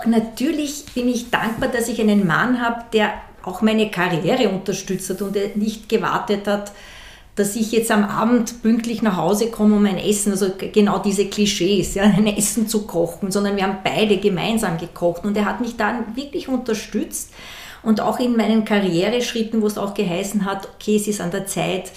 Natürlich 0.05 0.85
bin 0.93 1.07
ich 1.07 1.31
dankbar, 1.31 1.69
dass 1.69 1.87
ich 1.89 1.99
einen 1.99 2.27
Mann 2.27 2.61
habe, 2.61 2.85
der 2.93 3.13
auch 3.43 3.61
meine 3.61 3.89
Karriere 3.89 4.49
unterstützt 4.49 5.09
hat 5.09 5.21
und 5.21 5.55
nicht 5.55 5.89
gewartet 5.89 6.47
hat, 6.47 6.71
dass 7.37 7.55
ich 7.55 7.71
jetzt 7.71 7.91
am 7.91 8.03
Abend 8.03 8.63
pünktlich 8.63 9.03
nach 9.03 9.15
Hause 9.15 9.51
komme, 9.51 9.75
um 9.75 9.85
ein 9.85 9.99
Essen, 9.99 10.31
also 10.31 10.51
genau 10.73 10.97
diese 10.97 11.27
Klischees, 11.27 11.93
ja, 11.93 12.03
ein 12.17 12.27
Essen 12.27 12.67
zu 12.67 12.85
kochen, 12.85 13.31
sondern 13.31 13.55
wir 13.55 13.63
haben 13.63 13.77
beide 13.83 14.17
gemeinsam 14.17 14.77
gekocht. 14.77 15.23
Und 15.23 15.37
er 15.37 15.45
hat 15.45 15.61
mich 15.61 15.77
dann 15.77 16.15
wirklich 16.15 16.49
unterstützt 16.49 17.31
und 17.83 18.01
auch 18.01 18.19
in 18.19 18.35
meinen 18.35 18.65
Karriereschritten, 18.65 19.61
wo 19.61 19.67
es 19.67 19.77
auch 19.77 19.93
geheißen 19.93 20.45
hat, 20.45 20.67
okay, 20.75 20.95
es 20.95 21.07
ist 21.07 21.21
an 21.21 21.31
der 21.31 21.45
Zeit, 21.45 21.91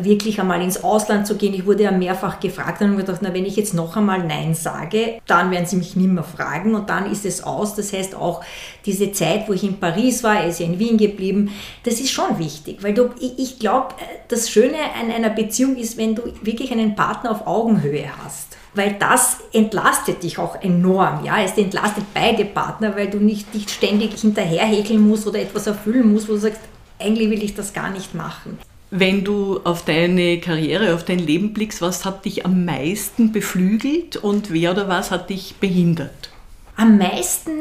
wirklich 0.00 0.40
einmal 0.40 0.62
ins 0.62 0.82
Ausland 0.82 1.26
zu 1.26 1.36
gehen. 1.36 1.54
Ich 1.54 1.66
wurde 1.66 1.84
ja 1.84 1.90
mehrfach 1.90 2.40
gefragt 2.40 2.80
und 2.80 2.88
habe 2.88 3.02
gedacht, 3.02 3.20
na, 3.22 3.34
wenn 3.34 3.44
ich 3.44 3.56
jetzt 3.56 3.74
noch 3.74 3.96
einmal 3.96 4.24
Nein 4.24 4.54
sage, 4.54 5.20
dann 5.26 5.50
werden 5.50 5.66
sie 5.66 5.76
mich 5.76 5.96
nicht 5.96 6.08
mehr 6.08 6.24
fragen 6.24 6.74
und 6.74 6.90
dann 6.90 7.10
ist 7.10 7.24
es 7.24 7.42
aus. 7.42 7.74
Das 7.74 7.92
heißt 7.92 8.14
auch 8.14 8.42
diese 8.86 9.12
Zeit, 9.12 9.48
wo 9.48 9.52
ich 9.52 9.64
in 9.64 9.78
Paris 9.78 10.22
war, 10.22 10.40
er 10.40 10.48
ist 10.48 10.60
ja 10.60 10.66
in 10.66 10.78
Wien 10.78 10.96
geblieben, 10.96 11.50
das 11.84 12.00
ist 12.00 12.10
schon 12.10 12.38
wichtig, 12.38 12.82
weil 12.82 12.94
du, 12.94 13.10
ich, 13.18 13.38
ich 13.38 13.58
glaube, 13.58 13.94
das 14.28 14.50
Schöne 14.50 14.76
an 15.00 15.10
einer 15.10 15.30
Beziehung 15.30 15.76
ist, 15.76 15.96
wenn 15.96 16.14
du 16.14 16.22
wirklich 16.42 16.72
einen 16.72 16.94
Partner 16.94 17.30
auf 17.30 17.46
Augenhöhe 17.46 18.06
hast 18.24 18.56
weil 18.74 18.94
das 18.98 19.36
entlastet 19.52 20.22
dich 20.22 20.38
auch 20.38 20.62
enorm. 20.62 21.24
Ja? 21.24 21.42
Es 21.42 21.58
entlastet 21.58 22.04
beide 22.14 22.44
Partner, 22.44 22.96
weil 22.96 23.10
du 23.10 23.18
nicht, 23.18 23.52
nicht 23.54 23.70
ständig 23.70 24.18
hinterherhäkeln 24.18 25.06
musst 25.06 25.26
oder 25.26 25.40
etwas 25.40 25.66
erfüllen 25.66 26.10
musst, 26.10 26.28
wo 26.28 26.32
du 26.32 26.38
sagst, 26.38 26.60
eigentlich 26.98 27.30
will 27.30 27.42
ich 27.42 27.54
das 27.54 27.72
gar 27.72 27.90
nicht 27.90 28.14
machen. 28.14 28.58
Wenn 28.94 29.24
du 29.24 29.58
auf 29.64 29.86
deine 29.86 30.38
Karriere, 30.38 30.94
auf 30.94 31.02
dein 31.02 31.18
Leben 31.18 31.54
blickst, 31.54 31.80
was 31.80 32.04
hat 32.04 32.26
dich 32.26 32.44
am 32.44 32.66
meisten 32.66 33.32
beflügelt 33.32 34.18
und 34.18 34.52
wer 34.52 34.72
oder 34.72 34.86
was 34.86 35.10
hat 35.10 35.30
dich 35.30 35.56
behindert? 35.56 36.28
Am 36.76 36.98
meisten 36.98 37.52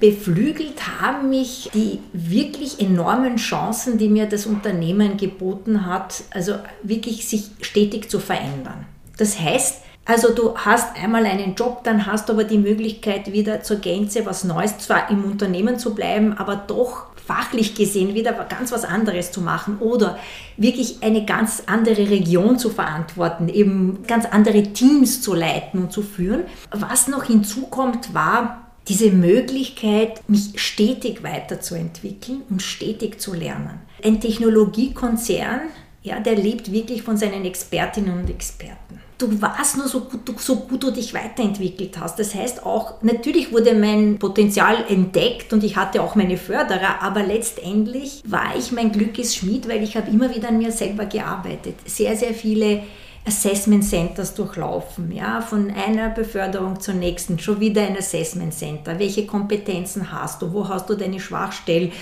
beflügelt 0.00 1.00
haben 1.00 1.28
mich 1.28 1.70
die 1.74 2.00
wirklich 2.12 2.80
enormen 2.80 3.36
Chancen, 3.36 3.98
die 3.98 4.08
mir 4.08 4.26
das 4.26 4.46
Unternehmen 4.46 5.16
geboten 5.16 5.86
hat, 5.86 6.24
also 6.30 6.54
wirklich 6.82 7.28
sich 7.28 7.50
stetig 7.60 8.10
zu 8.10 8.18
verändern. 8.18 8.84
Das 9.16 9.38
heißt, 9.38 9.82
also 10.06 10.34
du 10.34 10.56
hast 10.56 10.96
einmal 11.00 11.24
einen 11.24 11.54
Job, 11.54 11.84
dann 11.84 12.04
hast 12.04 12.28
du 12.28 12.32
aber 12.32 12.42
die 12.42 12.58
Möglichkeit, 12.58 13.32
wieder 13.32 13.62
zur 13.62 13.76
Gänze 13.76 14.26
was 14.26 14.42
Neues, 14.42 14.78
zwar 14.78 15.08
im 15.08 15.22
Unternehmen 15.22 15.78
zu 15.78 15.94
bleiben, 15.94 16.32
aber 16.32 16.56
doch 16.56 17.09
fachlich 17.30 17.76
gesehen 17.76 18.14
wieder 18.16 18.32
ganz 18.32 18.72
was 18.72 18.84
anderes 18.84 19.30
zu 19.30 19.40
machen 19.40 19.78
oder 19.78 20.18
wirklich 20.56 20.96
eine 21.00 21.24
ganz 21.24 21.62
andere 21.66 22.10
Region 22.10 22.58
zu 22.58 22.70
verantworten, 22.70 23.48
eben 23.48 24.02
ganz 24.08 24.24
andere 24.26 24.64
Teams 24.72 25.22
zu 25.22 25.34
leiten 25.34 25.80
und 25.80 25.92
zu 25.92 26.02
führen. 26.02 26.42
Was 26.72 27.06
noch 27.06 27.22
hinzukommt, 27.22 28.14
war 28.14 28.72
diese 28.88 29.12
Möglichkeit, 29.12 30.28
mich 30.28 30.60
stetig 30.60 31.22
weiterzuentwickeln 31.22 32.42
und 32.50 32.62
stetig 32.62 33.20
zu 33.20 33.32
lernen. 33.32 33.78
Ein 34.04 34.20
Technologiekonzern, 34.20 35.60
ja, 36.02 36.18
der 36.18 36.34
lebt 36.34 36.72
wirklich 36.72 37.02
von 37.04 37.16
seinen 37.16 37.44
Expertinnen 37.44 38.18
und 38.18 38.28
Experten 38.28 39.00
du 39.20 39.40
warst 39.42 39.76
nur 39.76 39.88
so 39.88 40.00
gut, 40.00 40.40
so 40.40 40.56
gut 40.56 40.82
du 40.82 40.90
dich 40.90 41.14
weiterentwickelt 41.14 41.98
hast. 41.98 42.18
Das 42.18 42.34
heißt 42.34 42.64
auch, 42.64 43.02
natürlich 43.02 43.52
wurde 43.52 43.74
mein 43.74 44.18
Potenzial 44.18 44.84
entdeckt 44.88 45.52
und 45.52 45.62
ich 45.64 45.76
hatte 45.76 46.02
auch 46.02 46.14
meine 46.14 46.36
Förderer, 46.36 47.02
aber 47.02 47.22
letztendlich 47.22 48.22
war 48.24 48.56
ich 48.56 48.72
mein 48.72 48.92
Glückes 48.92 49.36
Schmied, 49.36 49.68
weil 49.68 49.82
ich 49.82 49.96
habe 49.96 50.10
immer 50.10 50.34
wieder 50.34 50.48
an 50.48 50.58
mir 50.58 50.72
selber 50.72 51.06
gearbeitet. 51.06 51.76
Sehr, 51.84 52.16
sehr 52.16 52.34
viele 52.34 52.82
Assessment 53.26 53.84
Centers 53.84 54.34
durchlaufen, 54.34 55.12
ja, 55.12 55.42
von 55.42 55.70
einer 55.70 56.08
Beförderung 56.08 56.80
zur 56.80 56.94
nächsten, 56.94 57.38
schon 57.38 57.60
wieder 57.60 57.82
ein 57.82 57.96
Assessment 57.96 58.54
Center. 58.54 58.98
Welche 58.98 59.26
Kompetenzen 59.26 60.10
hast 60.10 60.40
du? 60.40 60.52
Wo 60.52 60.66
hast 60.66 60.88
du 60.88 60.94
deine 60.94 61.20
Schwachstellen? 61.20 61.92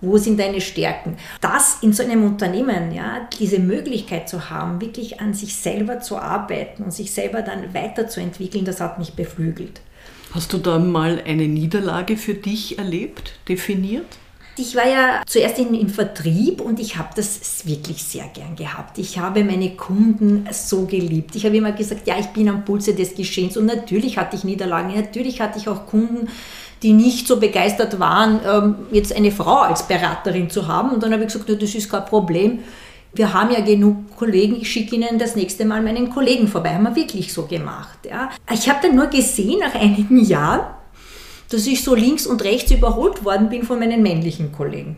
Wo 0.00 0.16
sind 0.16 0.38
deine 0.38 0.60
Stärken? 0.60 1.16
Das 1.40 1.78
in 1.82 1.92
so 1.92 2.02
einem 2.02 2.24
Unternehmen, 2.24 2.92
ja, 2.92 3.28
diese 3.38 3.58
Möglichkeit 3.58 4.28
zu 4.28 4.50
haben, 4.50 4.80
wirklich 4.80 5.20
an 5.20 5.34
sich 5.34 5.56
selber 5.56 6.00
zu 6.00 6.18
arbeiten 6.18 6.84
und 6.84 6.92
sich 6.92 7.12
selber 7.12 7.42
dann 7.42 7.74
weiterzuentwickeln, 7.74 8.64
das 8.64 8.80
hat 8.80 8.98
mich 8.98 9.14
beflügelt. 9.14 9.80
Hast 10.32 10.52
du 10.52 10.58
da 10.58 10.78
mal 10.78 11.22
eine 11.26 11.48
Niederlage 11.48 12.16
für 12.16 12.34
dich 12.34 12.78
erlebt, 12.78 13.32
definiert? 13.48 14.06
Ich 14.60 14.74
war 14.74 14.88
ja 14.88 15.22
zuerst 15.24 15.58
in, 15.60 15.72
im 15.72 15.88
Vertrieb 15.88 16.60
und 16.60 16.80
ich 16.80 16.96
habe 16.96 17.10
das 17.14 17.64
wirklich 17.64 18.02
sehr 18.02 18.26
gern 18.34 18.56
gehabt. 18.56 18.98
Ich 18.98 19.16
habe 19.16 19.44
meine 19.44 19.70
Kunden 19.76 20.48
so 20.50 20.84
geliebt. 20.84 21.36
Ich 21.36 21.46
habe 21.46 21.56
immer 21.56 21.70
gesagt, 21.70 22.08
ja, 22.08 22.18
ich 22.18 22.26
bin 22.26 22.48
am 22.48 22.64
Pulse 22.64 22.92
des 22.94 23.14
Geschehens 23.14 23.56
und 23.56 23.66
natürlich 23.66 24.18
hatte 24.18 24.34
ich 24.34 24.42
Niederlagen, 24.42 24.94
natürlich 24.94 25.40
hatte 25.40 25.58
ich 25.58 25.68
auch 25.68 25.86
Kunden, 25.86 26.28
die 26.82 26.92
nicht 26.92 27.26
so 27.26 27.38
begeistert 27.38 27.98
waren, 27.98 28.40
ähm, 28.46 28.74
jetzt 28.92 29.14
eine 29.14 29.30
Frau 29.30 29.58
als 29.58 29.86
Beraterin 29.86 30.50
zu 30.50 30.68
haben. 30.68 30.90
Und 30.90 31.02
dann 31.02 31.12
habe 31.12 31.24
ich 31.24 31.32
gesagt, 31.32 31.50
das 31.50 31.74
ist 31.74 31.90
kein 31.90 32.04
Problem. 32.04 32.60
Wir 33.14 33.32
haben 33.32 33.50
ja 33.50 33.60
genug 33.60 34.16
Kollegen, 34.16 34.56
ich 34.60 34.70
schicke 34.70 34.96
Ihnen 34.96 35.18
das 35.18 35.34
nächste 35.34 35.64
Mal 35.64 35.82
meinen 35.82 36.10
Kollegen 36.10 36.46
vorbei. 36.46 36.74
Haben 36.74 36.84
wir 36.84 36.96
wirklich 36.96 37.32
so 37.32 37.46
gemacht. 37.46 37.98
Ja. 38.08 38.30
Ich 38.52 38.68
habe 38.68 38.80
dann 38.82 38.96
nur 38.96 39.06
gesehen, 39.06 39.60
nach 39.60 39.74
einigen 39.74 40.22
Jahren, 40.24 40.66
dass 41.50 41.66
ich 41.66 41.82
so 41.82 41.94
links 41.94 42.26
und 42.26 42.44
rechts 42.44 42.70
überholt 42.70 43.24
worden 43.24 43.48
bin 43.48 43.62
von 43.62 43.78
meinen 43.78 44.02
männlichen 44.02 44.52
Kollegen. 44.52 44.96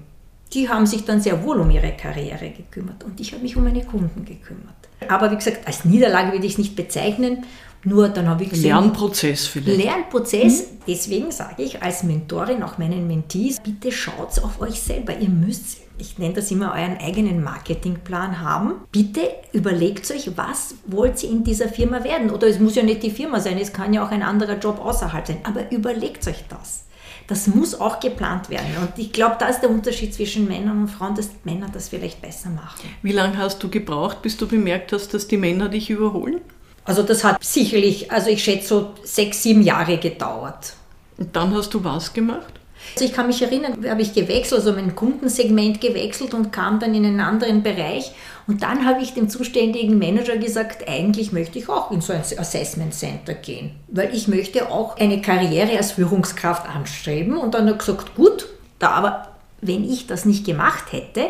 Die 0.52 0.68
haben 0.68 0.86
sich 0.86 1.04
dann 1.04 1.20
sehr 1.20 1.44
wohl 1.44 1.60
um 1.60 1.70
ihre 1.70 1.92
Karriere 1.92 2.50
gekümmert 2.50 3.04
und 3.04 3.20
ich 3.20 3.32
habe 3.32 3.42
mich 3.42 3.56
um 3.56 3.64
meine 3.64 3.84
Kunden 3.84 4.24
gekümmert. 4.24 4.74
Aber 5.08 5.30
wie 5.30 5.36
gesagt, 5.36 5.66
als 5.66 5.84
Niederlage 5.84 6.32
würde 6.32 6.46
ich 6.46 6.52
es 6.52 6.58
nicht 6.58 6.76
bezeichnen. 6.76 7.44
Nur 7.82 8.10
dann 8.10 8.28
habe 8.28 8.44
ich 8.44 8.50
gesehen, 8.50 8.68
Lernprozess 8.68 9.46
vielleicht. 9.46 9.82
Lernprozess. 9.82 10.60
Mhm. 10.60 10.78
Deswegen 10.86 11.30
sage 11.30 11.62
ich 11.62 11.82
als 11.82 12.02
Mentorin 12.02 12.62
auch 12.62 12.76
meinen 12.76 13.06
Mentees, 13.06 13.58
bitte 13.60 13.90
schaut 13.90 14.38
auf 14.42 14.60
euch 14.60 14.80
selber. 14.82 15.16
Ihr 15.18 15.30
müsst, 15.30 15.78
ich 15.96 16.18
nenne 16.18 16.34
das 16.34 16.50
immer, 16.50 16.74
euren 16.74 16.98
eigenen 16.98 17.42
Marketingplan 17.42 18.40
haben. 18.40 18.74
Bitte 18.92 19.20
überlegt 19.52 20.10
euch, 20.10 20.30
was 20.36 20.74
wollt 20.86 21.22
ihr 21.22 21.30
in 21.30 21.42
dieser 21.42 21.68
Firma 21.68 22.04
werden? 22.04 22.30
Oder 22.30 22.48
es 22.48 22.58
muss 22.58 22.74
ja 22.74 22.82
nicht 22.82 23.02
die 23.02 23.10
Firma 23.10 23.40
sein, 23.40 23.56
es 23.56 23.72
kann 23.72 23.94
ja 23.94 24.04
auch 24.04 24.10
ein 24.10 24.22
anderer 24.22 24.58
Job 24.58 24.78
außerhalb 24.78 25.26
sein. 25.26 25.38
Aber 25.44 25.72
überlegt 25.72 26.26
euch 26.26 26.44
das. 26.50 26.84
Das 27.30 27.46
muss 27.46 27.78
auch 27.78 28.00
geplant 28.00 28.50
werden. 28.50 28.76
Und 28.80 28.90
ich 28.96 29.12
glaube, 29.12 29.36
da 29.38 29.46
ist 29.46 29.60
der 29.60 29.70
Unterschied 29.70 30.12
zwischen 30.12 30.48
Männern 30.48 30.80
und 30.80 30.88
Frauen, 30.88 31.14
dass 31.14 31.30
Männer 31.44 31.68
das 31.72 31.88
vielleicht 31.88 32.20
besser 32.20 32.50
machen. 32.50 32.88
Wie 33.02 33.12
lange 33.12 33.38
hast 33.38 33.62
du 33.62 33.68
gebraucht, 33.70 34.20
bis 34.20 34.36
du 34.36 34.48
bemerkt 34.48 34.92
hast, 34.92 35.14
dass 35.14 35.28
die 35.28 35.36
Männer 35.36 35.68
dich 35.68 35.90
überholen? 35.90 36.40
Also 36.84 37.04
das 37.04 37.22
hat 37.22 37.42
sicherlich, 37.44 38.10
also 38.10 38.30
ich 38.30 38.42
schätze 38.42 38.66
so 38.66 38.94
sechs, 39.04 39.44
sieben 39.44 39.62
Jahre 39.62 39.98
gedauert. 39.98 40.72
Und 41.18 41.36
dann 41.36 41.54
hast 41.54 41.72
du 41.72 41.84
was 41.84 42.12
gemacht? 42.12 42.52
Also 42.94 43.04
ich 43.04 43.12
kann 43.12 43.28
mich 43.28 43.40
erinnern, 43.40 43.88
habe 43.88 44.02
ich 44.02 44.12
gewechselt, 44.12 44.60
also 44.60 44.72
mein 44.72 44.96
Kundensegment 44.96 45.80
gewechselt 45.80 46.34
und 46.34 46.52
kam 46.52 46.80
dann 46.80 46.94
in 46.94 47.06
einen 47.06 47.20
anderen 47.20 47.62
Bereich. 47.62 48.10
Und 48.50 48.64
dann 48.64 48.84
habe 48.84 49.00
ich 49.00 49.14
dem 49.14 49.28
zuständigen 49.28 49.96
Manager 49.96 50.36
gesagt, 50.36 50.88
eigentlich 50.88 51.30
möchte 51.30 51.60
ich 51.60 51.68
auch 51.68 51.92
in 51.92 52.00
so 52.00 52.12
ein 52.12 52.18
Assessment 52.18 52.92
Center 52.92 53.32
gehen, 53.32 53.76
weil 53.86 54.12
ich 54.12 54.26
möchte 54.26 54.72
auch 54.72 54.96
eine 54.96 55.22
Karriere 55.22 55.76
als 55.76 55.92
Führungskraft 55.92 56.68
anstreben. 56.68 57.36
Und 57.36 57.54
dann 57.54 57.66
hat 57.66 57.74
er 57.74 57.78
gesagt, 57.78 58.16
gut, 58.16 58.48
da 58.80 58.88
aber 58.88 59.28
wenn 59.60 59.88
ich 59.88 60.08
das 60.08 60.24
nicht 60.24 60.44
gemacht 60.44 60.86
hätte, 60.90 61.28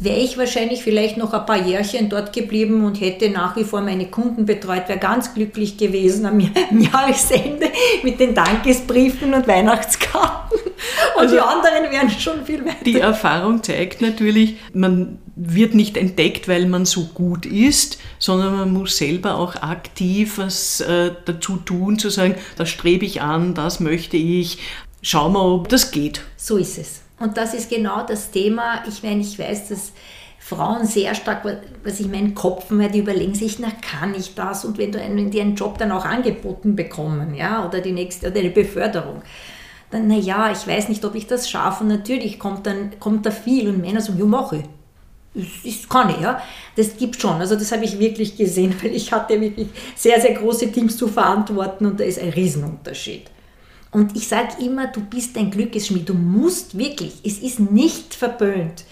wäre 0.00 0.18
ich 0.18 0.36
wahrscheinlich 0.36 0.82
vielleicht 0.82 1.18
noch 1.18 1.32
ein 1.32 1.46
paar 1.46 1.64
Jährchen 1.64 2.08
dort 2.08 2.32
geblieben 2.32 2.84
und 2.84 3.00
hätte 3.00 3.30
nach 3.30 3.54
wie 3.54 3.62
vor 3.62 3.80
meine 3.80 4.06
Kunden 4.06 4.44
betreut, 4.44 4.88
wäre 4.88 4.98
ganz 4.98 5.34
glücklich 5.34 5.76
gewesen 5.76 6.26
am 6.26 6.40
Jahresende 6.40 7.68
mit 8.02 8.18
den 8.18 8.34
Dankesbriefen 8.34 9.34
und 9.34 9.46
Weihnachtskarten. 9.46 10.43
Und 11.14 11.22
also 11.22 11.36
die 11.36 11.40
anderen 11.40 11.90
wären 11.90 12.10
schon 12.10 12.44
viel 12.44 12.64
weiter. 12.64 12.84
Die 12.84 13.00
Erfahrung 13.00 13.62
zeigt 13.62 14.00
natürlich, 14.00 14.56
man 14.72 15.18
wird 15.36 15.74
nicht 15.74 15.96
entdeckt, 15.96 16.48
weil 16.48 16.66
man 16.66 16.84
so 16.84 17.06
gut 17.06 17.46
ist, 17.46 17.98
sondern 18.18 18.56
man 18.56 18.72
muss 18.72 18.96
selber 18.96 19.36
auch 19.36 19.56
aktiv 19.56 20.38
was 20.38 20.80
äh, 20.80 21.12
dazu 21.24 21.56
tun, 21.56 21.98
zu 21.98 22.10
sagen, 22.10 22.36
das 22.56 22.70
strebe 22.70 23.04
ich 23.04 23.20
an, 23.20 23.54
das 23.54 23.80
möchte 23.80 24.16
ich, 24.16 24.58
schauen 25.02 25.32
wir, 25.32 25.44
ob 25.44 25.68
das 25.68 25.90
geht. 25.90 26.22
So 26.36 26.56
ist 26.56 26.78
es. 26.78 27.02
Und 27.18 27.36
das 27.36 27.54
ist 27.54 27.70
genau 27.70 28.04
das 28.06 28.30
Thema. 28.30 28.82
Ich 28.88 29.02
meine, 29.02 29.20
ich 29.20 29.38
weiß, 29.38 29.68
dass 29.68 29.92
Frauen 30.38 30.84
sehr 30.84 31.14
stark, 31.14 31.42
was 31.84 32.00
ich 32.00 32.08
meinen 32.08 32.34
Kopf, 32.34 32.66
weil 32.68 32.90
die 32.90 32.98
überlegen 32.98 33.34
sich, 33.34 33.58
na 33.58 33.68
kann 33.70 34.14
ich 34.14 34.34
das? 34.34 34.64
Und 34.64 34.76
wenn, 34.76 34.92
du 34.92 35.00
einen, 35.00 35.30
die 35.30 35.40
einen 35.40 35.54
Job 35.54 35.78
dann 35.78 35.90
auch 35.90 36.04
angeboten 36.04 36.76
bekommen, 36.76 37.34
ja, 37.34 37.66
oder 37.66 37.80
die 37.80 37.92
nächste, 37.92 38.28
oder 38.28 38.40
eine 38.40 38.50
Beförderung, 38.50 39.22
dann, 39.94 40.08
na 40.08 40.16
ja, 40.16 40.50
ich 40.50 40.66
weiß 40.66 40.88
nicht, 40.88 41.04
ob 41.04 41.14
ich 41.14 41.26
das 41.26 41.48
schaffe. 41.48 41.84
Und 41.84 41.88
natürlich 41.88 42.38
kommt 42.38 42.66
dann, 42.66 42.98
kommt 42.98 43.24
da 43.24 43.30
viel 43.30 43.68
und 43.68 43.80
Männer 43.80 44.00
sagen, 44.00 44.18
ja, 44.18 44.24
mache 44.24 44.56
ich. 44.56 44.64
Das 45.64 45.88
kann 45.88 46.10
ich, 46.10 46.20
ja. 46.20 46.40
Das 46.76 46.96
gibt 46.96 47.20
schon. 47.20 47.40
Also 47.40 47.54
das 47.54 47.72
habe 47.72 47.84
ich 47.84 47.98
wirklich 47.98 48.36
gesehen, 48.36 48.74
weil 48.82 48.94
ich 48.94 49.12
hatte 49.12 49.40
wirklich 49.40 49.68
sehr, 49.94 50.20
sehr 50.20 50.34
große 50.34 50.70
Teams 50.72 50.96
zu 50.96 51.08
verantworten 51.08 51.86
und 51.86 52.00
da 52.00 52.04
ist 52.04 52.20
ein 52.20 52.30
Riesenunterschied. 52.30 53.30
Und 53.92 54.16
ich 54.16 54.26
sage 54.26 54.54
immer, 54.60 54.88
du 54.88 55.00
bist 55.00 55.36
ein 55.38 55.52
Glückesschmied. 55.52 56.08
Du 56.08 56.14
musst 56.14 56.76
wirklich, 56.76 57.12
es 57.22 57.38
ist 57.38 57.60
nicht 57.60 58.14
verböhnt, 58.14 58.84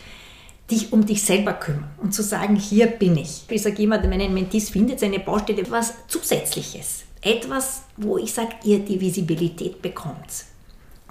dich 0.71 0.93
um 0.93 1.05
dich 1.05 1.25
selber 1.25 1.55
kümmern 1.55 1.91
und 2.01 2.15
zu 2.15 2.23
sagen, 2.23 2.55
hier 2.55 2.87
bin 2.87 3.17
ich. 3.17 3.43
Ich 3.49 3.63
sage 3.63 3.83
immer, 3.83 3.99
meinen 4.07 4.33
Mentis 4.33 4.71
findet 4.71 5.01
seine 5.01 5.19
Baustelle 5.19 5.63
etwas 5.63 5.95
Zusätzliches. 6.07 7.03
Etwas, 7.21 7.83
wo 7.97 8.19
ich 8.19 8.33
sage, 8.33 8.55
ihr 8.63 8.79
die 8.79 9.01
Visibilität 9.01 9.83
bekommt 9.83 10.52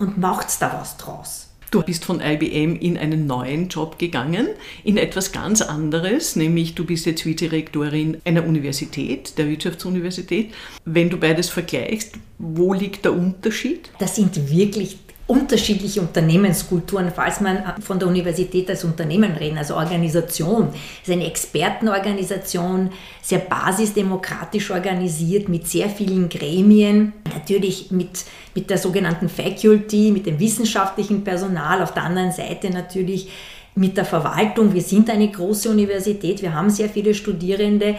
und 0.01 0.17
macht 0.17 0.61
da 0.61 0.79
was 0.81 0.97
draus. 0.97 1.47
Du 1.69 1.81
bist 1.81 2.03
von 2.03 2.19
IBM 2.19 2.75
in 2.75 2.97
einen 2.97 3.27
neuen 3.27 3.69
Job 3.69 3.97
gegangen, 3.97 4.47
in 4.83 4.97
etwas 4.97 5.31
ganz 5.31 5.61
anderes, 5.61 6.35
nämlich 6.35 6.75
du 6.75 6.85
bist 6.85 7.05
jetzt 7.05 7.25
Vizerektorin 7.25 8.17
einer 8.25 8.45
Universität, 8.45 9.37
der 9.37 9.47
Wirtschaftsuniversität. 9.47 10.53
Wenn 10.83 11.09
du 11.09 11.17
beides 11.17 11.49
vergleichst, 11.49 12.15
wo 12.39 12.73
liegt 12.73 13.05
der 13.05 13.13
Unterschied? 13.13 13.89
Das 13.99 14.17
sind 14.17 14.49
wirklich 14.49 14.97
unterschiedliche 15.31 16.01
Unternehmenskulturen, 16.01 17.09
falls 17.15 17.39
man 17.39 17.63
von 17.79 17.97
der 17.97 18.09
Universität 18.09 18.69
als 18.69 18.83
Unternehmen 18.83 19.31
reden, 19.31 19.57
also 19.57 19.75
Organisation. 19.75 20.73
Es 21.01 21.07
ist 21.07 21.13
eine 21.13 21.25
Expertenorganisation, 21.25 22.89
sehr 23.21 23.39
basisdemokratisch 23.39 24.69
organisiert, 24.71 25.47
mit 25.47 25.69
sehr 25.69 25.87
vielen 25.87 26.27
Gremien, 26.27 27.13
natürlich 27.33 27.91
mit, 27.91 28.25
mit 28.53 28.69
der 28.69 28.77
sogenannten 28.77 29.29
Faculty, 29.29 30.11
mit 30.11 30.25
dem 30.25 30.37
wissenschaftlichen 30.37 31.23
Personal, 31.23 31.81
auf 31.81 31.93
der 31.93 32.03
anderen 32.03 32.33
Seite 32.33 32.69
natürlich 32.69 33.29
mit 33.73 33.95
der 33.95 34.03
Verwaltung. 34.03 34.73
Wir 34.73 34.81
sind 34.81 35.09
eine 35.09 35.31
große 35.31 35.69
Universität, 35.69 36.41
wir 36.41 36.53
haben 36.53 36.69
sehr 36.69 36.89
viele 36.89 37.13
Studierende 37.13 37.95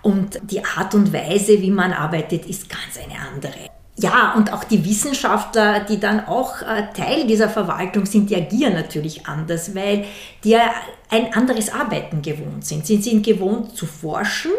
und 0.00 0.40
die 0.50 0.64
Art 0.64 0.94
und 0.94 1.12
Weise, 1.12 1.60
wie 1.60 1.70
man 1.70 1.92
arbeitet, 1.92 2.46
ist 2.46 2.70
ganz 2.70 2.96
eine 2.96 3.20
andere. 3.20 3.79
Ja, 4.00 4.32
und 4.34 4.52
auch 4.52 4.64
die 4.64 4.82
Wissenschaftler, 4.84 5.80
die 5.80 6.00
dann 6.00 6.26
auch 6.26 6.62
äh, 6.62 6.86
Teil 6.96 7.26
dieser 7.26 7.50
Verwaltung 7.50 8.06
sind, 8.06 8.30
die 8.30 8.36
agieren 8.36 8.72
natürlich 8.72 9.26
anders, 9.26 9.74
weil 9.74 10.06
die 10.42 10.50
ja 10.50 10.70
ein 11.10 11.34
anderes 11.34 11.70
Arbeiten 11.70 12.22
gewohnt 12.22 12.64
sind. 12.64 12.86
Sie 12.86 12.96
sind 12.96 13.26
gewohnt 13.26 13.76
zu 13.76 13.84
forschen, 13.84 14.52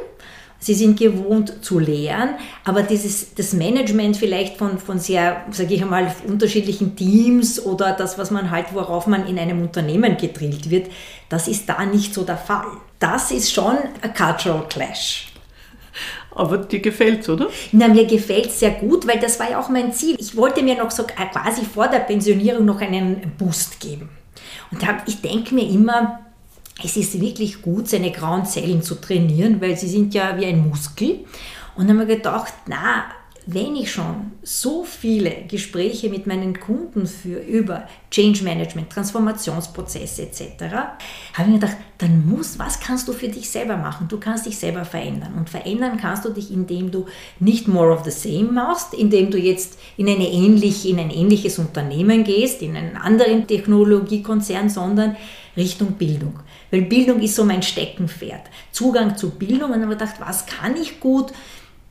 sie 0.60 0.76
sind 0.76 1.00
gewohnt 1.00 1.64
zu 1.64 1.80
lehren, 1.80 2.36
aber 2.66 2.84
dieses, 2.84 3.34
das 3.34 3.54
Management 3.54 4.18
vielleicht 4.18 4.58
von, 4.58 4.78
von 4.78 5.00
sehr, 5.00 5.44
sage 5.50 5.74
ich 5.74 5.82
einmal, 5.82 6.14
unterschiedlichen 6.28 6.96
Teams 6.96 7.60
oder 7.60 7.94
das, 7.94 8.20
was 8.20 8.30
man 8.30 8.52
halt, 8.52 8.68
worauf 8.74 9.08
man 9.08 9.26
in 9.26 9.40
einem 9.40 9.62
Unternehmen 9.62 10.18
gedrillt 10.18 10.70
wird, 10.70 10.92
das 11.30 11.48
ist 11.48 11.68
da 11.68 11.84
nicht 11.86 12.14
so 12.14 12.24
der 12.24 12.38
Fall. 12.38 12.68
Das 13.00 13.32
ist 13.32 13.52
schon 13.52 13.78
ein 14.02 14.14
Cultural 14.14 14.68
Clash. 14.70 15.31
Aber 16.34 16.58
dir 16.60 16.80
gefällt 16.80 17.22
es, 17.22 17.30
oder? 17.30 17.50
Na, 17.72 17.88
mir 17.88 18.06
gefällt 18.06 18.48
es 18.48 18.60
sehr 18.60 18.72
gut, 18.72 19.06
weil 19.08 19.20
das 19.20 19.40
war 19.40 19.52
ja 19.52 19.60
auch 19.60 19.70
mein 19.70 19.94
Ziel. 19.94 20.16
Ich 20.20 20.36
wollte 20.36 20.64
mir 20.64 20.76
noch 20.76 20.92
so 20.92 21.04
quasi 21.04 21.66
vor 21.66 21.88
der 21.88 22.00
Pensionierung 22.00 22.66
noch 22.66 22.80
einen 22.82 23.34
Boost 23.38 23.80
geben. 23.80 24.10
Und 24.72 24.82
ich 25.08 25.22
denke 25.22 25.54
mir 25.54 25.68
immer, 25.68 26.22
es 26.84 26.96
ist 26.96 27.20
wirklich 27.20 27.62
gut, 27.62 27.90
seine 27.90 28.12
grauen 28.12 28.46
Zellen 28.46 28.82
zu 28.82 28.96
trainieren, 28.96 29.60
weil 29.62 29.78
sie 29.78 29.88
sind 29.88 30.14
ja 30.14 30.38
wie 30.40 30.46
ein 30.46 30.68
Muskel. 30.68 31.20
Und 31.76 31.90
dann 31.90 32.00
habe 32.00 32.12
ich 32.12 32.18
gedacht, 32.18 32.54
na, 32.68 33.06
wenn 33.48 33.76
ich 33.76 33.92
schon 33.92 34.34
so 34.44 34.84
viele 34.84 35.32
Gespräche 35.48 36.10
mit 36.10 36.28
meinen 36.28 36.60
Kunden 36.60 37.08
führe 37.08 37.42
über 37.42 37.88
Change 38.12 38.44
Management, 38.44 38.92
Transformationsprozesse 38.92 40.24
etc., 40.24 40.62
habe 40.62 40.98
ich 41.40 41.48
mir 41.48 41.54
gedacht, 41.60 41.78
dann 41.98 42.28
muss, 42.28 42.60
was 42.60 42.80
kannst 42.80 43.08
du 43.08 43.14
für 43.14 43.30
dich 43.30 43.50
selber 43.50 43.78
machen? 43.78 44.08
Du 44.08 44.20
kannst 44.20 44.46
dich 44.46 44.58
selber 44.58 44.86
verändern. 44.86 45.34
Und 45.38 45.50
verändern 45.50 45.98
kannst 46.00 46.26
du 46.26 46.30
dich, 46.30 46.52
indem 46.52 46.92
du 46.92 47.08
nicht 47.40 47.68
more 47.68 47.92
of 47.92 48.04
the 48.04 48.12
same 48.12 48.52
machst, 48.52 48.94
indem 48.94 49.32
du 49.32 49.40
jetzt 49.40 49.80
in, 49.98 50.08
eine 50.08 50.28
ähnliche, 50.28 50.90
in 50.90 51.00
ein 51.00 51.10
ähnliches 51.10 51.58
Unternehmen 51.58 52.24
gehst, 52.24 52.62
in 52.62 52.76
einen 52.76 52.96
anderen 52.96 53.48
Technologiekonzern, 53.48 54.70
sondern 54.70 55.16
Richtung 55.58 55.94
Bildung. 55.94 56.40
Weil 56.70 56.84
Bildung 56.84 57.22
ist 57.22 57.36
so 57.36 57.44
mein 57.44 57.64
Steckenpferd. 57.64 58.42
Zugang 58.72 59.18
zu 59.18 59.32
Bildung. 59.32 59.72
Und 59.72 59.82
dann 59.82 59.84
habe 59.84 59.94
ich 59.94 60.00
gedacht, 60.00 60.16
was 60.20 60.46
kann 60.46 60.78
ich 60.78 61.00
gut? 61.00 61.34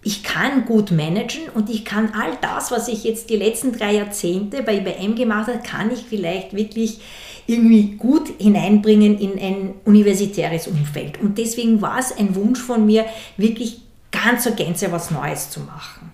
Ich 0.02 0.23
kann 0.23 0.64
gut 0.64 0.90
managen 0.90 1.49
und 1.54 1.69
ich 1.69 1.85
kann 1.85 2.12
all 2.14 2.37
das, 2.40 2.71
was 2.71 2.88
ich 2.88 3.04
jetzt 3.04 3.28
die 3.28 3.37
letzten 3.37 3.73
drei 3.73 3.97
Jahrzehnte 3.97 4.62
bei 4.62 4.78
IBM 4.78 5.14
gemacht 5.14 5.49
habe, 5.49 5.61
kann 5.62 5.90
ich 5.90 6.04
vielleicht 6.09 6.54
wirklich 6.54 7.00
irgendwie 7.47 7.97
gut 7.97 8.28
hineinbringen 8.38 9.19
in 9.19 9.38
ein 9.38 9.75
universitäres 9.85 10.69
Umfeld. 10.69 11.21
Und 11.21 11.37
deswegen 11.37 11.83
war 11.83 11.99
es 11.99 12.16
ein 12.16 12.35
Wunsch 12.35 12.61
von 12.61 12.87
mir, 12.87 13.04
wirklich 13.37 13.83
ganz 14.11 14.45
zur 14.45 14.52
Gänze 14.52 14.90
was 14.92 15.11
Neues 15.11 15.50
zu 15.50 15.61
machen. 15.61 16.12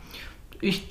Ich 0.61 0.83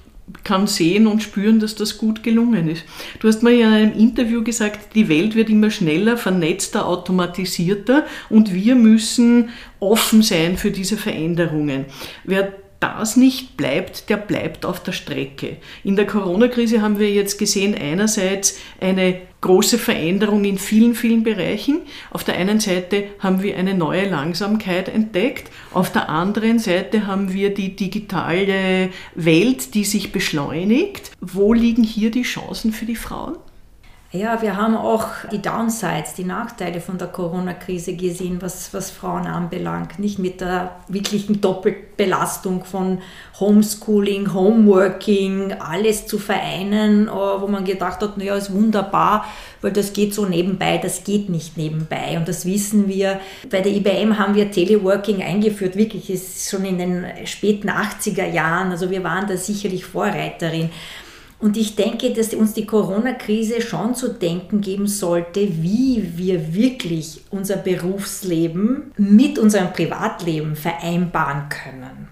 kann 0.44 0.66
sehen 0.66 1.08
und 1.08 1.22
spüren, 1.22 1.60
dass 1.60 1.76
das 1.76 1.98
gut 1.98 2.24
gelungen 2.24 2.68
ist. 2.70 2.84
Du 3.20 3.28
hast 3.28 3.44
ja 3.44 3.50
in 3.50 3.66
einem 3.66 3.94
Interview 3.94 4.44
gesagt, 4.44 4.96
die 4.96 5.08
Welt 5.08 5.36
wird 5.36 5.50
immer 5.50 5.70
schneller, 5.70 6.18
vernetzter, 6.18 6.88
automatisierter 6.88 8.06
und 8.30 8.54
wir 8.54 8.76
müssen 8.76 9.50
offen 9.80 10.24
sein 10.24 10.58
für 10.58 10.72
diese 10.72 10.98
Veränderungen. 10.98 11.86
Wer 12.24 12.54
das 12.88 13.16
nicht 13.18 13.58
bleibt, 13.58 14.10
der 14.10 14.18
bleibt 14.18 14.66
auf 14.66 14.82
der 14.82 14.92
Strecke. 14.92 15.58
In 15.84 15.96
der 15.96 16.08
Corona-Krise 16.08 16.82
haben 16.82 17.00
wir 17.00 17.12
jetzt 17.12 17.38
gesehen, 17.38 17.76
einerseits 17.76 18.58
eine 18.80 19.22
große 19.42 19.78
Veränderung 19.78 20.44
in 20.44 20.58
vielen, 20.58 20.96
vielen 20.96 21.24
Bereichen. 21.24 21.82
Auf 22.12 22.24
der 22.24 22.36
einen 22.36 22.60
Seite 22.60 23.06
haben 23.20 23.44
wir 23.44 23.58
eine 23.58 23.76
neue 23.76 24.10
Langsamkeit 24.10 24.90
entdeckt, 24.90 25.52
auf 25.72 25.92
der 25.92 26.10
anderen 26.10 26.58
Seite 26.58 27.06
haben 27.06 27.32
wir 27.34 27.54
die 27.54 27.76
digitale 27.76 28.90
Welt, 29.14 29.76
die 29.76 29.84
sich 29.84 30.12
beschleunigt. 30.12 31.12
Wo 31.22 31.54
liegen 31.54 31.84
hier 31.84 32.10
die 32.12 32.24
Chancen 32.24 32.72
für 32.72 32.86
die 32.86 32.96
Frauen? 32.96 33.36
Ja, 34.16 34.42
wir 34.42 34.56
haben 34.56 34.78
auch 34.78 35.08
die 35.30 35.42
Downsides, 35.42 36.14
die 36.14 36.24
Nachteile 36.24 36.80
von 36.80 36.98
der 36.98 37.08
Corona-Krise 37.08 37.98
gesehen, 37.98 38.42
was, 38.42 38.74
was 38.74 38.90
Frauen 38.90 39.28
anbelangt. 39.28 40.00
Nicht 40.00 40.20
mit 40.20 40.40
der 40.40 40.78
wirklichen 40.88 41.42
Doppelbelastung 41.42 42.64
von 42.64 43.00
Homeschooling, 43.42 44.34
Homeworking, 44.34 45.54
alles 45.60 46.08
zu 46.08 46.18
vereinen, 46.18 47.10
äh, 47.10 47.12
wo 47.12 47.48
man 47.48 47.66
gedacht 47.66 48.02
hat, 48.02 48.18
naja, 48.18 48.36
ist 48.36 48.54
wunderbar, 48.54 49.26
weil 49.62 49.74
das 49.74 49.92
geht 49.92 50.14
so 50.14 50.26
nebenbei, 50.26 50.78
das 50.78 51.04
geht 51.04 51.30
nicht 51.30 51.58
nebenbei. 51.58 52.16
Und 52.18 52.30
das 52.30 52.46
wissen 52.46 52.88
wir. 52.88 53.20
Bei 53.50 53.60
der 53.60 53.74
IBM 53.74 54.18
haben 54.18 54.36
wir 54.36 54.50
Teleworking 54.50 55.24
eingeführt, 55.24 55.76
wirklich, 55.76 56.10
ist 56.10 56.50
schon 56.50 56.64
in 56.64 56.78
den 56.78 57.06
späten 57.26 57.70
80er 57.70 58.32
Jahren. 58.32 58.72
Also 58.72 58.90
wir 58.90 59.04
waren 59.04 59.28
da 59.28 59.36
sicherlich 59.36 59.86
Vorreiterin. 59.86 60.70
Und 61.40 61.58
ich 61.58 61.76
denke, 61.76 62.12
dass 62.14 62.34
uns 62.34 62.54
die 62.54 62.66
Corona-Krise 62.66 63.62
schon 63.62 63.94
zu 63.94 64.10
denken 64.10 64.62
geben 64.62 64.88
sollte, 64.88 65.42
wie 65.62 66.12
wir 66.16 66.54
wirklich 66.54 67.22
unser 67.30 67.58
Berufsleben 67.58 68.94
mit 68.98 69.38
unserem 69.38 69.74
Privatleben 69.74 70.56
vereinbaren 70.56 71.50
können. 71.50 72.08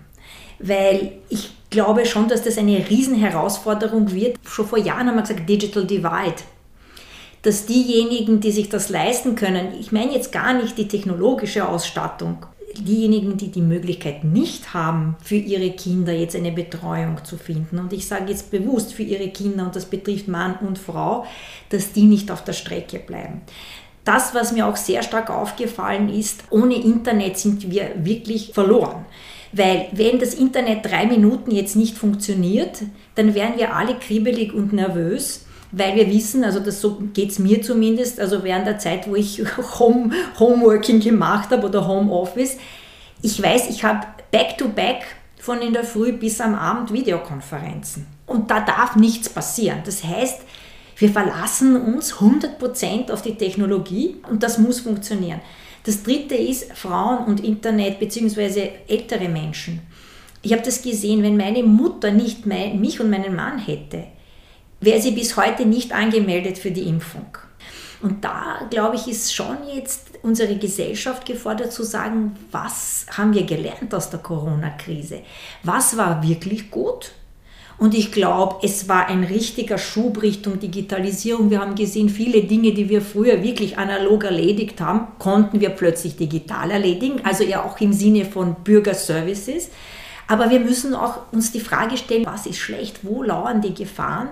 Weil 0.60 1.14
ich 1.30 1.52
glaube 1.70 2.06
schon, 2.06 2.28
dass 2.28 2.44
das 2.44 2.58
eine 2.58 2.88
Riesenherausforderung 2.90 4.14
wird. 4.14 4.38
Schon 4.46 4.68
vor 4.68 4.78
Jahren 4.78 5.08
haben 5.08 5.16
wir 5.16 5.22
gesagt, 5.22 5.48
Digital 5.48 5.86
Divide. 5.86 6.44
Dass 7.42 7.66
diejenigen, 7.66 8.40
die 8.40 8.52
sich 8.52 8.70
das 8.70 8.90
leisten 8.90 9.36
können, 9.36 9.74
ich 9.80 9.92
meine 9.92 10.14
jetzt 10.14 10.32
gar 10.32 10.54
nicht 10.54 10.78
die 10.78 10.88
technologische 10.88 11.68
Ausstattung, 11.68 12.46
diejenigen, 12.78 13.38
die 13.38 13.50
die 13.50 13.62
Möglichkeit 13.62 14.24
nicht 14.24 14.74
haben, 14.74 15.16
für 15.24 15.36
ihre 15.36 15.72
Kinder 15.72 16.14
jetzt 16.14 16.36
eine 16.36 16.52
Betreuung 16.52 17.24
zu 17.24 17.38
finden, 17.38 17.80
und 17.80 17.94
ich 17.94 18.08
sage 18.08 18.32
jetzt 18.32 18.52
bewusst 18.52 18.94
für 18.94 19.04
ihre 19.04 19.30
Kinder, 19.30 19.66
und 19.66 19.76
das 19.76 19.86
betrifft 19.86 20.28
Mann 20.28 20.56
und 20.62 20.78
Frau, 20.78 21.26
dass 21.70 21.92
die 21.92 22.04
nicht 22.04 22.32
auf 22.32 22.44
der 22.44 22.54
Strecke 22.54 23.00
bleiben. 23.00 23.42
Das, 24.06 24.36
was 24.36 24.52
mir 24.52 24.68
auch 24.68 24.76
sehr 24.76 25.02
stark 25.02 25.30
aufgefallen 25.30 26.10
ist, 26.10 26.44
ohne 26.50 26.76
Internet 26.76 27.38
sind 27.38 27.72
wir 27.72 27.92
wirklich 27.98 28.52
verloren. 28.54 29.06
Weil 29.54 29.88
wenn 29.92 30.20
das 30.20 30.34
Internet 30.34 30.84
drei 30.84 31.06
Minuten 31.06 31.52
jetzt 31.52 31.76
nicht 31.76 31.98
funktioniert, 31.98 32.82
dann 33.16 33.36
wären 33.36 33.58
wir 33.58 33.76
alle 33.76 33.96
kribbelig 33.96 34.52
und 34.54 34.74
nervös 34.74 35.46
weil 35.74 35.96
wir 35.96 36.08
wissen, 36.10 36.44
also 36.44 36.60
das 36.60 36.80
so 36.80 37.02
geht 37.14 37.32
es 37.32 37.40
mir 37.40 37.62
zumindest, 37.62 38.20
also 38.20 38.44
während 38.44 38.68
der 38.68 38.78
Zeit, 38.78 39.10
wo 39.10 39.16
ich 39.16 39.44
Home, 39.80 40.12
Homeworking 40.40 41.00
gemacht 41.00 41.50
habe 41.50 41.68
oder 41.68 41.88
Homeoffice, 41.88 42.58
ich 43.22 43.42
weiß, 43.42 43.70
ich 43.70 43.84
habe 43.84 44.06
back-to-back 44.32 45.04
von 45.40 45.62
in 45.62 45.74
der 45.74 45.84
Früh 45.84 46.14
bis 46.14 46.40
am 46.40 46.56
Abend 46.56 46.94
Videokonferenzen. 46.94 48.06
Und 48.28 48.52
da 48.52 48.62
darf 48.62 48.96
nichts 48.96 49.30
passieren. 49.30 49.80
Das 49.86 50.04
heißt, 50.04 50.42
wir 50.98 51.10
verlassen 51.10 51.76
uns 51.76 52.16
100% 52.16 53.12
auf 53.12 53.22
die 53.22 53.36
Technologie 53.36 54.18
und 54.30 54.44
das 54.44 54.58
muss 54.58 54.82
funktionieren. 54.82 55.42
Das 55.86 56.04
dritte 56.04 56.36
ist 56.36 56.72
Frauen 56.74 57.26
und 57.26 57.44
Internet 57.44 58.00
bzw. 58.00 58.70
ältere 58.88 59.28
Menschen. 59.28 59.82
Ich 60.44 60.54
habe 60.54 60.62
das 60.62 60.82
gesehen, 60.82 61.24
wenn 61.24 61.36
meine 61.36 61.64
Mutter 61.64 62.12
nicht 62.12 62.46
mich 62.46 63.00
und 63.00 63.10
meinen 63.10 63.36
Mann 63.36 63.58
hätte, 63.58 64.06
wäre 64.86 65.02
sie 65.02 65.12
bis 65.12 65.38
heute 65.38 65.66
nicht 65.66 65.94
angemeldet 65.94 66.58
für 66.58 66.72
die 66.72 66.88
Impfung. 66.88 67.38
Und 68.02 68.26
da, 68.26 68.68
glaube 68.70 68.98
ich, 68.98 69.08
ist 69.08 69.34
schon 69.34 69.58
jetzt 69.74 70.10
unsere 70.24 70.58
Gesellschaft 70.58 71.26
gefordert 71.26 71.72
zu 71.72 71.84
sagen, 71.84 72.36
was 72.52 73.06
haben 73.18 73.34
wir 73.34 73.44
gelernt 73.44 73.94
aus 73.94 74.10
der 74.10 74.20
Corona-Krise? 74.20 75.22
Was 75.64 75.96
war 75.96 76.22
wirklich 76.22 76.70
gut? 76.70 77.12
Und 77.78 77.96
ich 77.96 78.12
glaube, 78.12 78.58
es 78.62 78.88
war 78.88 79.08
ein 79.08 79.24
richtiger 79.24 79.78
Schub 79.78 80.22
Richtung 80.22 80.60
Digitalisierung. 80.60 81.50
Wir 81.50 81.60
haben 81.60 81.76
gesehen, 81.76 82.10
viele 82.10 82.44
Dinge, 82.44 82.74
die 82.74 82.90
wir 82.90 83.02
früher 83.02 83.42
wirklich 83.42 83.78
analog 83.78 84.26
erledigt 84.26 84.80
haben, 84.80 85.08
konnten 85.18 85.60
wir 85.60 85.70
plötzlich 85.70 86.16
digital 86.16 86.72
erledigen, 86.72 87.22
also 87.24 87.44
ja 87.44 87.64
auch 87.64 87.80
im 87.80 87.94
Sinne 87.94 88.26
von 88.26 88.56
Bürgerservices. 88.64 89.70
Aber 90.28 90.50
wir 90.50 90.60
müssen 90.60 90.96
auch 90.96 91.32
uns 91.32 91.52
die 91.52 91.60
Frage 91.60 91.98
stellen, 91.98 92.26
was 92.26 92.46
ist 92.46 92.58
schlecht, 92.58 93.00
wo 93.04 93.24
lauern 93.24 93.62
die 93.62 93.74
Gefahren, 93.74 94.30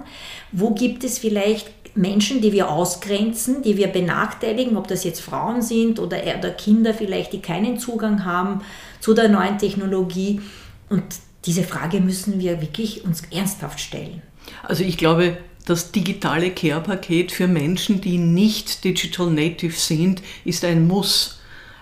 wo 0.52 0.72
gibt 0.72 1.04
es 1.04 1.20
vielleicht 1.20 1.70
Menschen, 1.96 2.42
die 2.42 2.54
wir 2.54 2.70
ausgrenzen, 2.70 3.62
die 3.64 3.76
wir 3.78 3.88
benachteiligen, 3.88 4.78
ob 4.78 4.88
das 4.88 5.04
jetzt 5.04 5.20
Frauen 5.20 5.62
sind 5.62 6.00
oder, 6.00 6.22
oder 6.22 6.52
Kinder 6.52 6.94
vielleicht, 6.94 7.34
die 7.34 7.42
keinen 7.42 7.80
Zugang 7.80 8.24
haben 8.24 8.62
zu 9.00 9.14
der 9.14 9.28
neuen 9.28 9.58
Technologie. 9.58 10.42
Und 10.90 11.04
diese 11.46 11.64
Frage 11.64 12.00
müssen 12.00 12.40
wir 12.40 12.62
wirklich 12.62 13.04
uns 13.04 13.24
ernsthaft 13.32 13.80
stellen. 13.80 14.22
Also 14.64 14.84
ich 14.84 14.98
glaube, 14.98 15.38
das 15.66 15.92
digitale 15.92 16.52
Care-Paket 16.52 17.32
für 17.32 17.48
Menschen, 17.48 18.02
die 18.02 18.18
nicht 18.18 18.84
Digital 18.84 19.30
Native 19.30 19.78
sind, 19.78 20.22
ist 20.46 20.64
ein 20.64 20.88
Muss 20.88 21.41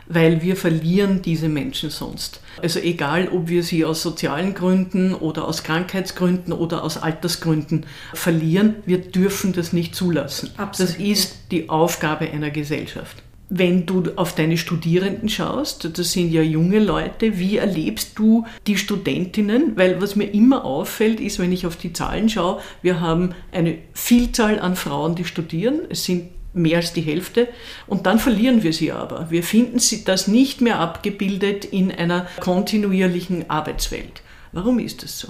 weil 0.09 0.41
wir 0.41 0.55
verlieren 0.55 1.21
diese 1.21 1.47
Menschen 1.47 1.91
sonst. 1.91 2.41
Also 2.61 2.79
egal, 2.79 3.29
ob 3.29 3.47
wir 3.47 3.63
sie 3.63 3.85
aus 3.85 4.01
sozialen 4.01 4.55
Gründen 4.55 5.13
oder 5.13 5.47
aus 5.47 5.63
Krankheitsgründen 5.63 6.51
oder 6.51 6.83
aus 6.83 6.97
Altersgründen 6.97 7.85
verlieren, 8.13 8.75
wir 8.85 8.97
dürfen 8.97 9.53
das 9.53 9.71
nicht 9.71 9.95
zulassen. 9.95 10.49
Absolut. 10.57 10.91
Das 10.91 10.99
ist 10.99 11.37
die 11.51 11.69
Aufgabe 11.69 12.29
einer 12.29 12.49
Gesellschaft. 12.49 13.23
Wenn 13.51 13.87
du 13.87 14.11
auf 14.15 14.35
deine 14.35 14.57
Studierenden 14.57 15.27
schaust, 15.27 15.97
das 15.97 16.11
sind 16.11 16.31
ja 16.31 16.43
junge 16.43 16.77
Leute, 16.77 17.39
wie 17.39 17.57
erlebst 17.57 18.11
du 18.19 18.45
die 18.67 18.77
Studentinnen? 18.77 19.75
Weil 19.75 19.99
was 20.01 20.15
mir 20.15 20.31
immer 20.31 20.65
auffällt, 20.65 21.19
ist, 21.19 21.39
wenn 21.39 21.51
ich 21.51 21.65
auf 21.65 21.75
die 21.75 21.93
Zahlen 21.93 22.29
schaue, 22.29 22.61
wir 22.83 22.99
haben 22.99 23.33
eine 23.51 23.79
Vielzahl 23.93 24.59
an 24.59 24.75
Frauen, 24.75 25.15
die 25.15 25.25
studieren. 25.25 25.79
Es 25.89 26.03
sind 26.03 26.29
mehr 26.53 26.77
als 26.77 26.93
die 26.93 27.01
Hälfte. 27.01 27.47
Und 27.87 28.05
dann 28.05 28.19
verlieren 28.19 28.63
wir 28.63 28.73
sie 28.73 28.91
aber. 28.91 29.27
Wir 29.29 29.43
finden 29.43 29.79
sie 29.79 30.03
das 30.03 30.27
nicht 30.27 30.61
mehr 30.61 30.79
abgebildet 30.79 31.65
in 31.65 31.91
einer 31.91 32.27
kontinuierlichen 32.39 33.49
Arbeitswelt. 33.49 34.21
Warum 34.51 34.79
ist 34.79 35.03
das 35.03 35.19
so? 35.19 35.29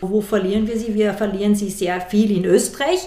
Wo 0.00 0.20
verlieren 0.20 0.66
wir 0.66 0.76
sie? 0.76 0.94
Wir 0.94 1.14
verlieren 1.14 1.54
sie 1.54 1.70
sehr 1.70 2.00
viel 2.00 2.30
in 2.30 2.44
Österreich. 2.44 3.00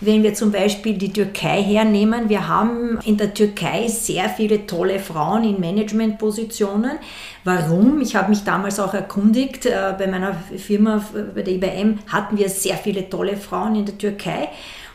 Wenn 0.00 0.22
wir 0.22 0.32
zum 0.32 0.52
Beispiel 0.52 0.96
die 0.96 1.12
Türkei 1.12 1.60
hernehmen, 1.60 2.28
wir 2.28 2.46
haben 2.46 3.00
in 3.04 3.16
der 3.16 3.34
Türkei 3.34 3.88
sehr 3.88 4.28
viele 4.28 4.64
tolle 4.64 5.00
Frauen 5.00 5.42
in 5.42 5.60
Managementpositionen. 5.60 6.92
Warum? 7.42 8.00
Ich 8.00 8.14
habe 8.14 8.30
mich 8.30 8.44
damals 8.44 8.78
auch 8.78 8.94
erkundigt, 8.94 9.66
äh, 9.66 9.94
bei 9.98 10.06
meiner 10.06 10.34
Firma, 10.56 11.04
bei 11.34 11.42
der 11.42 11.54
IBM, 11.54 11.98
hatten 12.06 12.38
wir 12.38 12.48
sehr 12.48 12.76
viele 12.76 13.10
tolle 13.10 13.36
Frauen 13.36 13.74
in 13.74 13.86
der 13.86 13.98
Türkei. 13.98 14.48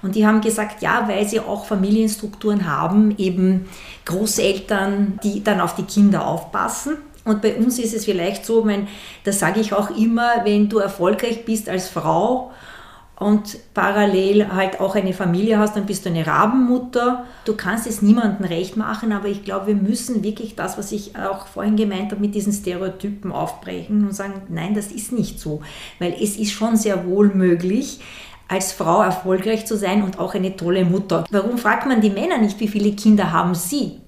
Und 0.03 0.15
die 0.15 0.27
haben 0.27 0.41
gesagt, 0.41 0.81
ja, 0.81 1.07
weil 1.07 1.25
sie 1.27 1.39
auch 1.39 1.65
Familienstrukturen 1.65 2.67
haben, 2.67 3.15
eben 3.17 3.65
Großeltern, 4.05 5.19
die 5.23 5.43
dann 5.43 5.61
auf 5.61 5.75
die 5.75 5.83
Kinder 5.83 6.27
aufpassen. 6.27 6.97
Und 7.23 7.41
bei 7.41 7.55
uns 7.55 7.79
ist 7.79 7.93
es 7.93 8.03
vielleicht 8.03 8.45
so, 8.45 8.65
mein, 8.65 8.87
das 9.23 9.39
sage 9.39 9.61
ich 9.61 9.73
auch 9.73 9.89
immer, 9.97 10.43
wenn 10.43 10.67
du 10.67 10.79
erfolgreich 10.79 11.45
bist 11.45 11.69
als 11.69 11.87
Frau 11.87 12.51
und 13.17 13.57
parallel 13.73 14.51
halt 14.53 14.81
auch 14.81 14.95
eine 14.95 15.13
Familie 15.13 15.57
hast, 15.57 15.77
dann 15.77 15.85
bist 15.85 16.03
du 16.03 16.09
eine 16.09 16.27
Rabenmutter. 16.27 17.23
Du 17.45 17.55
kannst 17.55 17.87
es 17.87 18.01
niemandem 18.01 18.45
recht 18.45 18.75
machen, 18.75 19.13
aber 19.13 19.29
ich 19.29 19.45
glaube, 19.45 19.67
wir 19.67 19.75
müssen 19.75 20.23
wirklich 20.23 20.55
das, 20.55 20.77
was 20.77 20.91
ich 20.91 21.15
auch 21.15 21.47
vorhin 21.47 21.77
gemeint 21.77 22.11
habe, 22.11 22.19
mit 22.19 22.35
diesen 22.35 22.51
Stereotypen 22.51 23.31
aufbrechen 23.31 24.05
und 24.05 24.13
sagen, 24.13 24.41
nein, 24.49 24.73
das 24.73 24.87
ist 24.87 25.13
nicht 25.13 25.39
so. 25.39 25.61
Weil 25.99 26.13
es 26.19 26.35
ist 26.35 26.51
schon 26.51 26.75
sehr 26.75 27.07
wohl 27.07 27.29
möglich, 27.29 28.01
als 28.47 28.71
Frau 28.71 29.01
erfolgreich 29.01 29.65
zu 29.65 29.77
sein 29.77 30.03
und 30.03 30.19
auch 30.19 30.33
eine 30.33 30.55
tolle 30.55 30.85
Mutter. 30.85 31.23
Warum 31.31 31.57
fragt 31.57 31.87
man 31.87 32.01
die 32.01 32.09
Männer 32.09 32.37
nicht, 32.37 32.59
wie 32.59 32.67
viele 32.67 32.91
Kinder 32.91 33.31
haben 33.31 33.55
sie? 33.55 33.99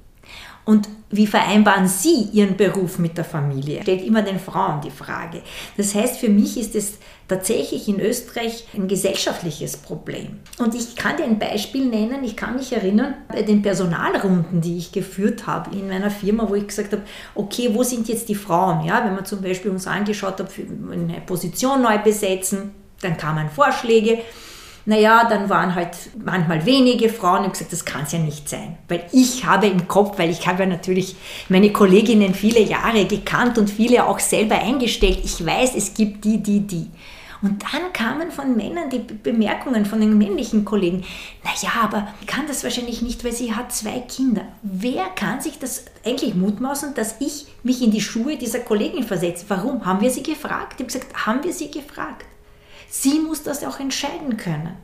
Und 0.66 0.90
wie 1.12 1.28
vereinbaren 1.28 1.88
Sie 1.88 2.24
Ihren 2.34 2.58
Beruf 2.58 2.98
mit 2.98 3.16
der 3.18 3.24
Familie? 3.24 3.84
Stellt 3.84 4.04
immer 4.04 4.24
den 4.24 4.40
Frauen 4.40 4.82
die 4.82 4.90
Frage. 4.90 5.44
Das 5.78 5.94
heißt, 5.94 6.18
für 6.18 6.28
mich 6.28 6.58
ist 6.58 6.76
es 6.76 6.98
tatsächlich 7.28 7.88
in 7.88 8.00
Österreich 8.00 8.66
ein 8.74 8.88
gesellschaftliches 8.88 9.78
Problem. 9.78 10.40
Und 10.58 10.74
ich 10.74 10.96
kann 10.96 11.18
dir 11.18 11.26
ein 11.26 11.38
Beispiel 11.38 11.86
nennen. 11.86 12.24
Ich 12.24 12.36
kann 12.36 12.56
mich 12.56 12.74
erinnern, 12.74 13.14
bei 13.28 13.44
den 13.44 13.62
Personalrunden, 13.62 14.62
die 14.62 14.78
ich 14.78 14.92
geführt 14.92 15.46
habe 15.46 15.76
in 15.76 15.88
meiner 15.88 16.10
Firma, 16.10 16.50
wo 16.50 16.56
ich 16.56 16.68
gesagt 16.68 16.94
habe, 16.94 17.04
okay, 17.36 17.70
wo 17.72 17.84
sind 17.84 18.08
jetzt 18.08 18.28
die 18.28 18.36
Frauen? 18.36 18.84
Ja, 18.84 19.06
wenn 19.06 19.14
man 19.14 19.26
zum 19.26 19.44
Beispiel 19.44 19.70
uns 19.70 19.86
angeschaut 19.86 20.40
hat, 20.40 20.50
eine 20.92 21.22
Position 21.28 21.84
neu 21.84 22.00
besetzen, 22.00 22.72
dann 23.02 23.18
kamen 23.18 23.50
Vorschläge. 23.50 24.20
Naja, 24.88 25.28
dann 25.28 25.50
waren 25.50 25.74
halt 25.74 25.98
manchmal 26.24 26.64
wenige 26.66 27.10
Frauen. 27.10 27.40
Ich 27.40 27.44
habe 27.46 27.52
gesagt, 27.52 27.74
das 27.74 27.86
kann 27.86 28.04
es 28.04 28.12
ja 28.12 28.20
nicht 28.20 28.48
sein. 28.48 28.78
Weil 28.88 29.06
ich 29.12 29.44
habe 29.44 29.66
im 29.66 29.88
Kopf, 29.88 30.20
weil 30.20 30.30
ich 30.30 30.46
habe 30.48 30.64
ja 30.64 30.70
natürlich 30.70 31.16
meine 31.50 31.72
Kolleginnen 31.72 32.36
viele 32.36 32.62
Jahre 32.62 33.06
gekannt 33.06 33.58
und 33.58 33.70
viele 33.70 34.06
auch 34.06 34.20
selber 34.20 34.56
eingestellt. 34.56 35.20
Ich 35.24 35.44
weiß, 35.44 35.74
es 35.76 35.96
gibt 35.96 36.24
die, 36.24 36.38
die, 36.38 36.60
die. 36.60 36.92
Und 37.42 37.64
dann 37.64 37.94
kamen 37.94 38.32
von 38.32 38.56
Männern 38.56 38.90
die 38.90 39.00
Bemerkungen 39.00 39.86
von 39.86 40.00
den 40.00 40.18
männlichen 40.18 40.66
Kollegen. 40.66 41.04
Naja, 41.44 41.74
aber 41.84 42.08
kann 42.28 42.48
das 42.48 42.64
wahrscheinlich 42.64 43.02
nicht, 43.02 43.24
weil 43.24 43.34
sie 43.34 43.54
hat 43.54 43.72
zwei 43.72 44.00
Kinder. 44.00 44.44
Wer 44.62 45.06
kann 45.16 45.42
sich 45.42 45.60
das 45.60 45.86
eigentlich 46.06 46.36
mutmaßen, 46.36 46.94
dass 46.94 47.16
ich 47.20 47.48
mich 47.64 47.82
in 47.82 47.92
die 47.92 48.02
Schuhe 48.02 48.38
dieser 48.38 48.60
Kollegin 48.60 49.04
versetze? 49.04 49.46
Warum? 49.48 49.86
Haben 49.86 50.02
wir 50.02 50.12
sie 50.12 50.24
gefragt? 50.24 50.74
Ich 50.74 50.80
habe 50.80 50.86
gesagt, 50.86 51.26
haben 51.26 51.44
wir 51.44 51.54
sie 51.54 51.70
gefragt? 51.70 52.26
Sie 53.02 53.20
muss 53.20 53.44
das 53.44 53.64
auch 53.64 53.80
entscheiden 53.80 54.38
können. 54.38 54.76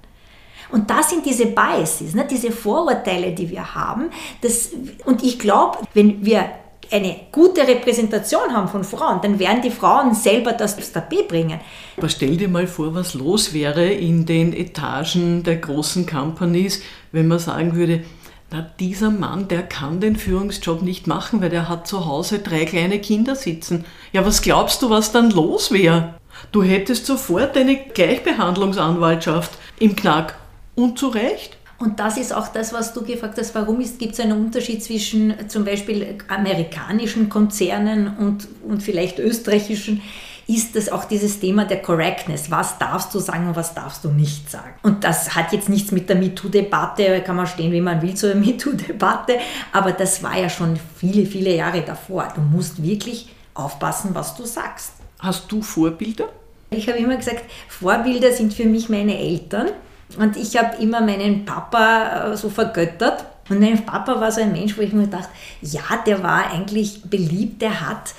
Und 0.69 0.89
das 0.89 1.10
sind 1.10 1.26
diese 1.26 1.47
Biases, 1.47 2.13
ne, 2.13 2.26
diese 2.30 2.52
Vorurteile, 2.52 3.32
die 3.32 3.50
wir 3.50 3.76
haben. 3.76 4.10
Das, 4.41 4.69
und 5.06 5.24
ich 5.24 5.39
glaube, 5.39 5.80
wenn 5.93 6.24
wir 6.24 6.50
eine 6.91 7.15
gute 7.32 7.65
Repräsentation 7.65 8.54
haben 8.54 8.67
von 8.67 8.84
Frauen, 8.84 9.21
dann 9.21 9.39
werden 9.39 9.62
die 9.62 9.71
Frauen 9.71 10.13
selber 10.13 10.52
das 10.52 10.78
aufs 10.78 10.91
Tapet 10.91 11.28
bringen. 11.30 11.60
Aber 11.97 12.10
stell 12.10 12.36
dir 12.36 12.50
mal 12.50 12.67
vor, 12.67 12.93
was 12.93 13.13
los 13.13 13.54
wäre 13.54 13.86
in 13.86 14.26
den 14.26 14.54
Etagen 14.54 15.43
der 15.43 15.58
großen 15.58 16.06
Companies, 16.06 16.82
wenn 17.12 17.28
man 17.28 17.39
sagen 17.39 17.76
würde, 17.76 18.04
na, 18.52 18.69
dieser 18.80 19.10
Mann, 19.10 19.47
der 19.47 19.63
kann 19.63 20.02
den 20.02 20.17
Führungsjob 20.17 20.82
nicht 20.82 21.08
machen, 21.08 21.41
weil 21.41 21.50
der 21.50 21.69
hat 21.69 21.88
zu 21.88 22.06
Hause 22.06 22.39
drei 22.39 22.65
kleine 22.65 23.00
Kinder 23.00 23.36
sitzen. 23.36 23.86
Ja, 24.12 24.26
was 24.26 24.41
glaubst 24.41 24.82
du, 24.82 24.89
was 24.89 25.13
dann 25.13 25.32
los 25.32 25.71
wäre? 25.71 26.15
Du 26.52 26.63
hättest 26.63 27.06
sofort 27.06 27.56
eine 27.58 27.78
Gleichbehandlungsanwaltschaft 27.78 29.52
im 29.80 29.96
Knack. 29.96 30.36
Und 30.76 30.98
zu 30.98 31.10
Recht. 31.10 31.58
Und 31.82 32.00
das 32.00 32.17
ist 32.17 32.34
auch 32.34 32.48
das, 32.50 32.74
was 32.74 32.94
du 32.94 33.04
gefragt 33.04 33.39
hast, 33.39 33.56
warum 33.56 33.80
gibt 33.80 34.13
es 34.13 34.20
einen 34.20 34.34
Unterschied 34.34 34.84
zwischen 34.84 35.50
zum 35.50 35.65
Beispiel 35.65 36.15
amerikanischen 36.28 37.28
Konzernen 37.28 38.15
und, 38.17 38.48
und 38.67 38.84
vielleicht 38.84 39.17
österreichischen, 39.17 40.02
ist 40.48 40.76
das 40.76 40.89
auch 40.89 41.06
dieses 41.06 41.39
Thema 41.39 41.65
der 41.65 41.82
Correctness. 41.82 42.52
Was 42.52 42.78
darfst 42.78 43.13
du 43.15 43.20
sagen 43.20 43.48
und 43.48 43.56
was 43.56 43.74
darfst 43.74 44.04
du 44.04 44.10
nicht 44.10 44.50
sagen? 44.50 44.74
Und 44.84 45.04
das 45.04 45.36
hat 45.36 45.54
jetzt 45.54 45.70
nichts 45.70 45.91
mit 45.91 46.10
der 46.10 46.17
MeToo-Debatte, 46.17 47.22
kann 47.22 47.36
man 47.36 47.48
stehen, 47.48 47.72
wie 47.72 47.82
man 47.82 48.02
will, 48.02 48.13
zur 48.13 48.36
MeToo-Debatte, 48.36 49.38
aber 49.72 49.91
das 49.91 50.22
war 50.22 50.38
ja 50.38 50.50
schon 50.50 50.80
viele, 50.98 51.26
viele 51.26 51.56
Jahre 51.56 51.82
davor. 51.82 52.28
Du 52.36 52.41
musst 52.41 52.84
wirklich 52.84 53.30
aufpassen, 53.62 54.12
was 54.13 54.36
du 54.36 54.45
sagst. 54.45 54.93
Hast 55.19 55.52
du 55.52 55.62
Vorbilder? 55.62 56.30
Ich 56.71 56.88
habe 56.88 56.97
immer 56.97 57.15
gesagt, 57.15 57.43
Vorbilder 57.67 58.32
sind 58.32 58.54
für 58.54 58.65
mich 58.65 58.89
meine 58.89 59.17
Eltern. 59.17 59.69
Und 60.17 60.38
ich 60.38 60.58
habe 60.58 60.82
immer 60.82 61.02
meinen 61.02 61.45
Papa 61.45 62.32
äh, 62.32 62.38
so 62.38 62.50
vergöttert. 62.50 63.26
Und 63.50 63.60
mein 63.60 63.86
Papa 63.86 64.19
war 64.19 64.32
so 64.32 64.41
ein 64.41 64.52
Mensch, 64.52 64.78
wo 64.78 64.82
ich 64.82 64.93
mir 64.93 65.08
dachte, 65.08 65.30
ja, 65.62 65.82
der 66.06 66.24
war 66.24 66.52
eigentlich 66.52 67.04
beliebt, 67.04 67.62
der 67.62 67.82
hat 67.82 68.13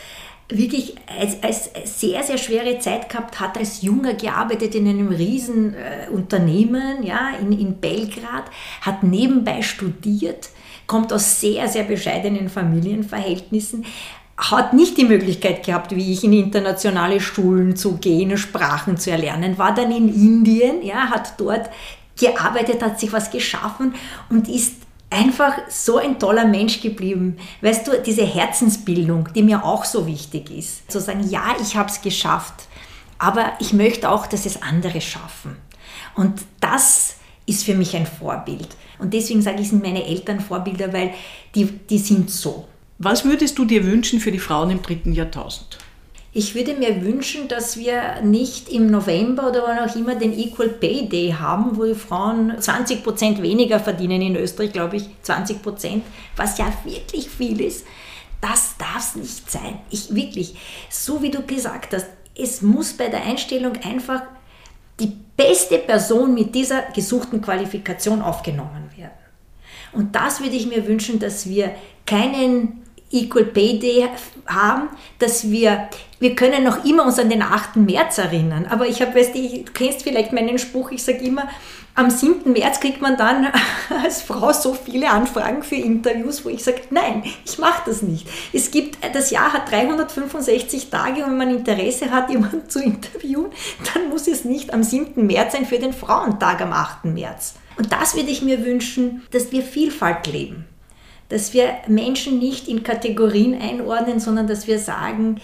wirklich 0.49 0.95
als, 1.19 1.43
als 1.43 1.71
sehr, 2.01 2.23
sehr 2.23 2.39
schwere 2.39 2.79
Zeit 2.79 3.09
gehabt, 3.09 3.41
hat 3.41 3.57
als 3.57 3.83
Junger 3.83 4.15
gearbeitet 4.15 4.75
in 4.75 4.89
einem 4.89 5.09
riesen 5.09 5.75
äh, 5.75 6.07
ja, 7.03 7.31
in, 7.41 7.53
in 7.53 7.81
Belgrad, 7.81 8.45
hat 8.81 9.03
nebenbei 9.03 9.63
studiert, 9.63 10.51
kommt 10.87 11.13
aus 11.13 11.41
sehr, 11.41 11.69
sehr 11.69 11.85
bescheidenen 11.85 12.49
Familienverhältnissen, 12.49 13.85
hat 14.37 14.73
nicht 14.73 14.97
die 14.97 15.05
Möglichkeit 15.05 15.65
gehabt, 15.65 15.95
wie 15.95 16.13
ich 16.13 16.25
in 16.25 16.33
internationale 16.33 17.21
Schulen 17.21 17.77
zu 17.77 17.97
gehen, 17.99 18.37
Sprachen 18.37 18.97
zu 18.97 19.11
erlernen, 19.11 19.59
war 19.59 19.75
dann 19.75 19.93
in 19.93 20.09
Indien, 20.09 20.83
ja, 20.83 21.11
hat 21.11 21.35
dort 21.39 21.71
gearbeitet, 22.19 22.83
hat 22.83 22.99
sich 22.99 23.13
was 23.13 23.31
geschaffen 23.31 23.95
und 24.31 24.49
ist 24.49 24.75
einfach 25.11 25.55
so 25.69 25.99
ein 25.99 26.19
toller 26.19 26.47
Mensch 26.47 26.81
geblieben. 26.81 27.37
Weißt 27.61 27.87
du, 27.87 28.01
diese 28.05 28.25
Herzensbildung, 28.25 29.29
die 29.35 29.43
mir 29.43 29.65
auch 29.65 29.85
so 29.85 30.07
wichtig 30.07 30.51
ist. 30.51 30.91
Zu 30.91 31.01
sagen, 31.01 31.29
ja, 31.29 31.55
ich 31.61 31.77
habe 31.77 31.91
es 31.91 32.01
geschafft, 32.01 32.55
aber 33.19 33.53
ich 33.61 33.73
möchte 33.73 34.11
auch, 34.11 34.27
dass 34.27 34.47
es 34.47 34.63
andere 34.63 35.01
schaffen. 35.01 35.57
Und 36.15 36.43
das 36.61 37.17
ist 37.47 37.65
für 37.65 37.75
mich 37.75 37.95
ein 37.95 38.07
Vorbild. 38.07 38.69
Und 38.99 39.13
deswegen 39.13 39.43
sage 39.43 39.61
ich, 39.61 39.69
sind 39.69 39.83
meine 39.83 40.05
Eltern 40.05 40.41
Vorbilder, 40.41 40.93
weil 40.93 41.13
die, 41.55 41.67
die 41.67 41.99
sind 41.99 42.31
so. 42.31 42.69
Was 42.99 43.25
würdest 43.25 43.59
du 43.59 43.65
dir 43.65 43.85
wünschen 43.85 44.21
für 44.21 44.33
die 44.33 44.39
Frauen 44.39 44.71
im 44.71 44.83
dritten 44.83 45.13
Jahrtausend? 45.13 45.79
Ich 46.35 46.55
würde 46.55 46.75
mir 46.75 47.05
wünschen, 47.05 47.47
dass 47.49 47.77
wir 47.77 48.23
nicht 48.23 48.71
im 48.71 48.91
November 48.91 49.51
oder 49.51 49.65
wann 49.65 49.79
auch 49.79 49.95
immer 49.95 50.15
den 50.15 50.33
Equal 50.39 50.71
Pay 50.71 51.09
Day 51.09 51.35
haben, 51.39 51.77
wo 51.77 51.85
die 51.85 51.95
Frauen 51.95 52.55
20 52.59 53.05
Prozent 53.05 53.43
weniger 53.43 53.79
verdienen 53.79 54.23
in 54.23 54.37
Österreich, 54.37 54.73
glaube 54.73 54.97
ich, 54.97 55.05
20 55.23 55.63
Prozent, 55.63 56.05
was 56.37 56.57
ja 56.57 56.73
wirklich 56.85 57.29
viel 57.29 57.61
ist. 57.61 57.87
Das 58.41 58.77
darf 58.79 58.99
es 58.99 59.17
nicht 59.17 59.51
sein. 59.51 59.79
Ich 59.91 60.15
wirklich, 60.15 60.55
so 60.89 61.21
wie 61.21 61.31
du 61.31 61.43
gesagt 61.43 61.93
hast, 61.93 62.07
es 62.35 62.63
muss 62.63 62.95
bei 62.95 63.09
der 63.09 63.25
Einstellung 63.25 63.75
einfach 63.85 64.23
die 65.01 65.13
beste 65.37 65.79
Person 65.79 66.33
mit 66.33 66.55
dieser 66.55 66.83
gesuchten 66.95 67.43
Qualifikation 67.43 68.23
aufgenommen 68.23 68.91
werden. 68.97 69.13
Und 69.93 70.15
das 70.17 70.41
würde 70.41 70.57
ich 70.57 70.67
mir 70.67 70.87
wünschen, 70.87 71.19
dass 71.19 71.47
wir 71.47 71.75
keinen 72.07 72.82
Equal 73.13 73.45
Pay 73.45 73.79
Day 73.79 74.09
haben, 74.47 74.89
dass 75.19 75.51
wir, 75.51 75.89
wir 76.19 76.35
können 76.35 76.65
noch 76.65 76.85
immer 76.85 77.05
uns 77.05 77.19
an 77.19 77.31
den 77.31 77.43
8. 77.43 77.77
März 77.77 78.19
erinnern, 78.19 78.67
aber 78.69 78.87
ich 78.87 79.01
habe, 79.01 79.15
weißt 79.15 79.35
du, 79.35 79.41
du 79.41 79.73
kennst 79.73 80.03
vielleicht 80.03 80.33
meinen 80.33 80.59
Spruch, 80.59 80.91
ich 80.91 81.05
sage 81.05 81.19
immer, 81.19 81.49
am 81.95 82.09
7. 82.09 82.51
März 82.53 82.81
kriegt 82.81 83.03
man 83.03 83.17
dann 83.17 83.49
als 84.03 84.23
Frau 84.23 84.53
so 84.53 84.75
viele 84.75 85.11
Anfragen 85.11 85.63
für 85.63 85.77
Interviews, 85.77 86.45
wo 86.45 86.49
ich 86.49 86.65
sage, 86.65 86.81
nein, 86.91 87.23
ich 87.45 87.59
mache 87.59 87.83
das 87.85 88.03
nicht. 88.03 88.27
Es 88.53 88.71
gibt, 88.71 88.99
das 89.15 89.31
Jahr 89.31 89.53
hat 89.53 89.71
365 89.71 90.89
Tage 90.89 91.23
und 91.25 91.33
wenn 91.33 91.37
man 91.37 91.51
Interesse 91.51 92.11
hat, 92.11 92.31
jemanden 92.31 92.69
zu 92.69 92.83
interviewen, 92.83 93.47
dann 93.93 94.09
muss 94.09 94.27
es 94.27 94.45
nicht 94.45 94.73
am 94.73 94.83
7. 94.83 95.27
März 95.27 95.53
sein 95.53 95.67
für 95.67 95.79
den 95.79 95.93
Frauentag 95.93 96.63
am 96.63 96.73
8. 96.73 97.05
März. 97.05 97.55
Und 97.77 97.93
das 97.93 98.17
würde 98.17 98.31
ich 98.31 98.43
mir 98.43 98.65
wünschen, 98.65 99.23
dass 99.31 99.53
wir 99.53 99.63
Vielfalt 99.63 100.27
leben 100.27 100.67
dass 101.33 101.55
wir 101.55 101.79
Menschen 101.89 102.39
nicht 102.39 102.69
in 102.69 102.83
Kategorien 102.83 103.59
einordnen, 103.59 104.21
sondern 104.21 104.47
dass 104.47 104.67
wir 104.67 104.79
sagen, 104.79 105.41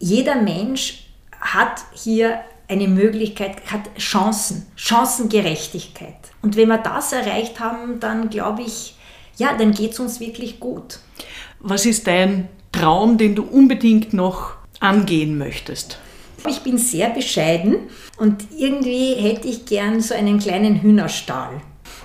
jeder 0.00 0.34
Mensch 0.34 1.04
hat 1.40 1.84
hier 1.94 2.40
eine 2.66 2.88
Möglichkeit, 2.88 3.70
hat 3.70 3.96
Chancen, 3.96 4.66
Chancengerechtigkeit. 4.74 6.16
Und 6.42 6.56
wenn 6.56 6.66
wir 6.66 6.78
das 6.78 7.12
erreicht 7.12 7.60
haben, 7.60 8.00
dann 8.00 8.30
glaube 8.30 8.62
ich, 8.62 8.96
ja, 9.36 9.56
dann 9.56 9.70
geht 9.70 9.92
es 9.92 10.00
uns 10.00 10.18
wirklich 10.18 10.58
gut. 10.58 10.98
Was 11.60 11.86
ist 11.86 12.08
dein 12.08 12.48
Traum, 12.72 13.16
den 13.16 13.36
du 13.36 13.44
unbedingt 13.44 14.12
noch 14.12 14.56
angehen 14.80 15.38
möchtest? 15.38 15.98
Ich 16.48 16.62
bin 16.62 16.78
sehr 16.78 17.10
bescheiden 17.10 17.76
und 18.16 18.44
irgendwie 18.58 19.14
hätte 19.14 19.46
ich 19.46 19.66
gern 19.66 20.00
so 20.00 20.14
einen 20.14 20.40
kleinen 20.40 20.82
Hühnerstall. 20.82 21.60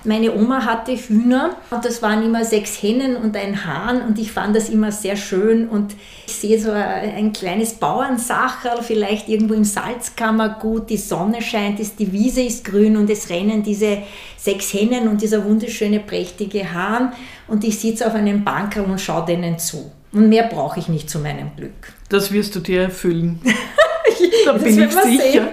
Meine 0.08 0.34
Oma 0.34 0.64
hatte 0.64 0.96
Hühner 0.96 1.58
und 1.70 1.84
das 1.84 2.02
waren 2.02 2.24
immer 2.24 2.46
sechs 2.46 2.82
Hennen 2.82 3.18
und 3.18 3.36
ein 3.36 3.66
Hahn 3.66 4.02
und 4.02 4.18
ich 4.18 4.32
fand 4.32 4.56
das 4.56 4.70
immer 4.70 4.90
sehr 4.94 5.18
schön 5.18 5.68
und 5.68 5.96
ich 6.26 6.34
sehe 6.34 6.58
so 6.58 6.72
ein 6.72 7.34
kleines 7.34 7.74
Bauernsacherl, 7.74 8.84
vielleicht 8.84 9.28
irgendwo 9.28 9.54
im 9.54 9.66
Salzkammergut, 9.66 10.90
die 10.90 10.98
Sonne 10.98 11.42
scheint, 11.42 11.82
die 12.00 12.12
Wiese 12.14 12.42
ist 12.42 12.64
grün 12.64 12.96
und 12.96 13.10
es 13.10 13.30
rennen 13.30 13.64
diese 13.64 13.98
sechs 14.38 14.74
Hennen 14.74 15.10
und 15.10 15.22
dieser 15.22 15.44
wunderschöne 15.44 16.00
prächtige 16.00 16.74
Hahn 16.74 17.12
und 17.50 17.66
ich 17.66 17.78
sitze 17.78 18.08
auf 18.08 18.16
einem 18.16 18.46
Bankerl 18.46 18.86
und 18.86 19.02
schaue 19.02 19.26
denen 19.26 19.60
zu. 19.60 19.92
Und 20.14 20.30
mehr 20.30 20.44
brauche 20.44 20.80
ich 20.80 20.88
nicht 20.88 21.10
zu 21.10 21.20
meinem 21.20 21.52
Glück. 21.58 21.94
Das 22.08 22.32
wirst 22.32 22.56
du 22.56 22.62
dir 22.62 22.84
erfüllen. 22.84 23.42
da 24.46 24.54
bin 24.54 24.68
ich 24.68 24.92
sicher. 24.94 25.04
Sehen. 25.04 25.48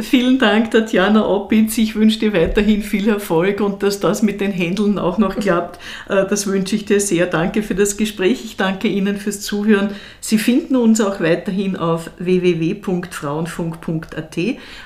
Vielen 0.00 0.40
Dank, 0.40 0.72
Tatjana 0.72 1.24
Oppitz. 1.24 1.78
Ich 1.78 1.94
wünsche 1.94 2.18
dir 2.18 2.32
weiterhin 2.32 2.82
viel 2.82 3.08
Erfolg 3.08 3.60
und 3.60 3.84
dass 3.84 4.00
das 4.00 4.22
mit 4.22 4.40
den 4.40 4.50
Händeln 4.50 4.98
auch 4.98 5.18
noch 5.18 5.36
klappt. 5.36 5.78
Äh, 6.08 6.26
das 6.28 6.46
wünsche 6.46 6.76
ich 6.76 6.84
dir 6.84 7.00
sehr. 7.00 7.24
Danke 7.26 7.62
für 7.62 7.74
das 7.74 7.96
Gespräch. 7.96 8.44
Ich 8.44 8.56
danke 8.56 8.88
Ihnen 8.88 9.16
fürs 9.16 9.40
Zuhören. 9.40 9.96
Sie 10.20 10.36
finden 10.38 10.76
uns 10.76 11.00
auch 11.00 11.20
weiterhin 11.20 11.76
auf 11.76 12.10
www.frauenfunk.at, 12.18 14.38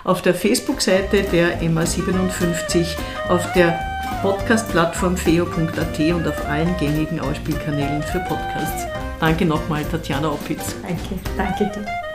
auf 0.05 0.23
der 0.23 0.35
Facebook-Seite 0.35 1.25
der 1.33 1.61
MA57, 1.63 2.87
auf 3.29 3.53
der 3.55 3.77
Podcast-Plattform 4.23 5.17
feo.at 5.17 5.99
und 6.15 6.29
auf 6.29 6.47
allen 6.47 6.77
gängigen 6.79 7.19
Ausspielkanälen 7.21 8.03
für 8.03 8.21
Podcasts. 8.21 8.87
Danke 9.19 9.45
nochmal, 9.45 9.85
Tatjana 9.85 10.29
Oppitz. 10.29 10.77
Danke, 10.83 11.19
danke 11.37 11.71
dir. 11.75 12.08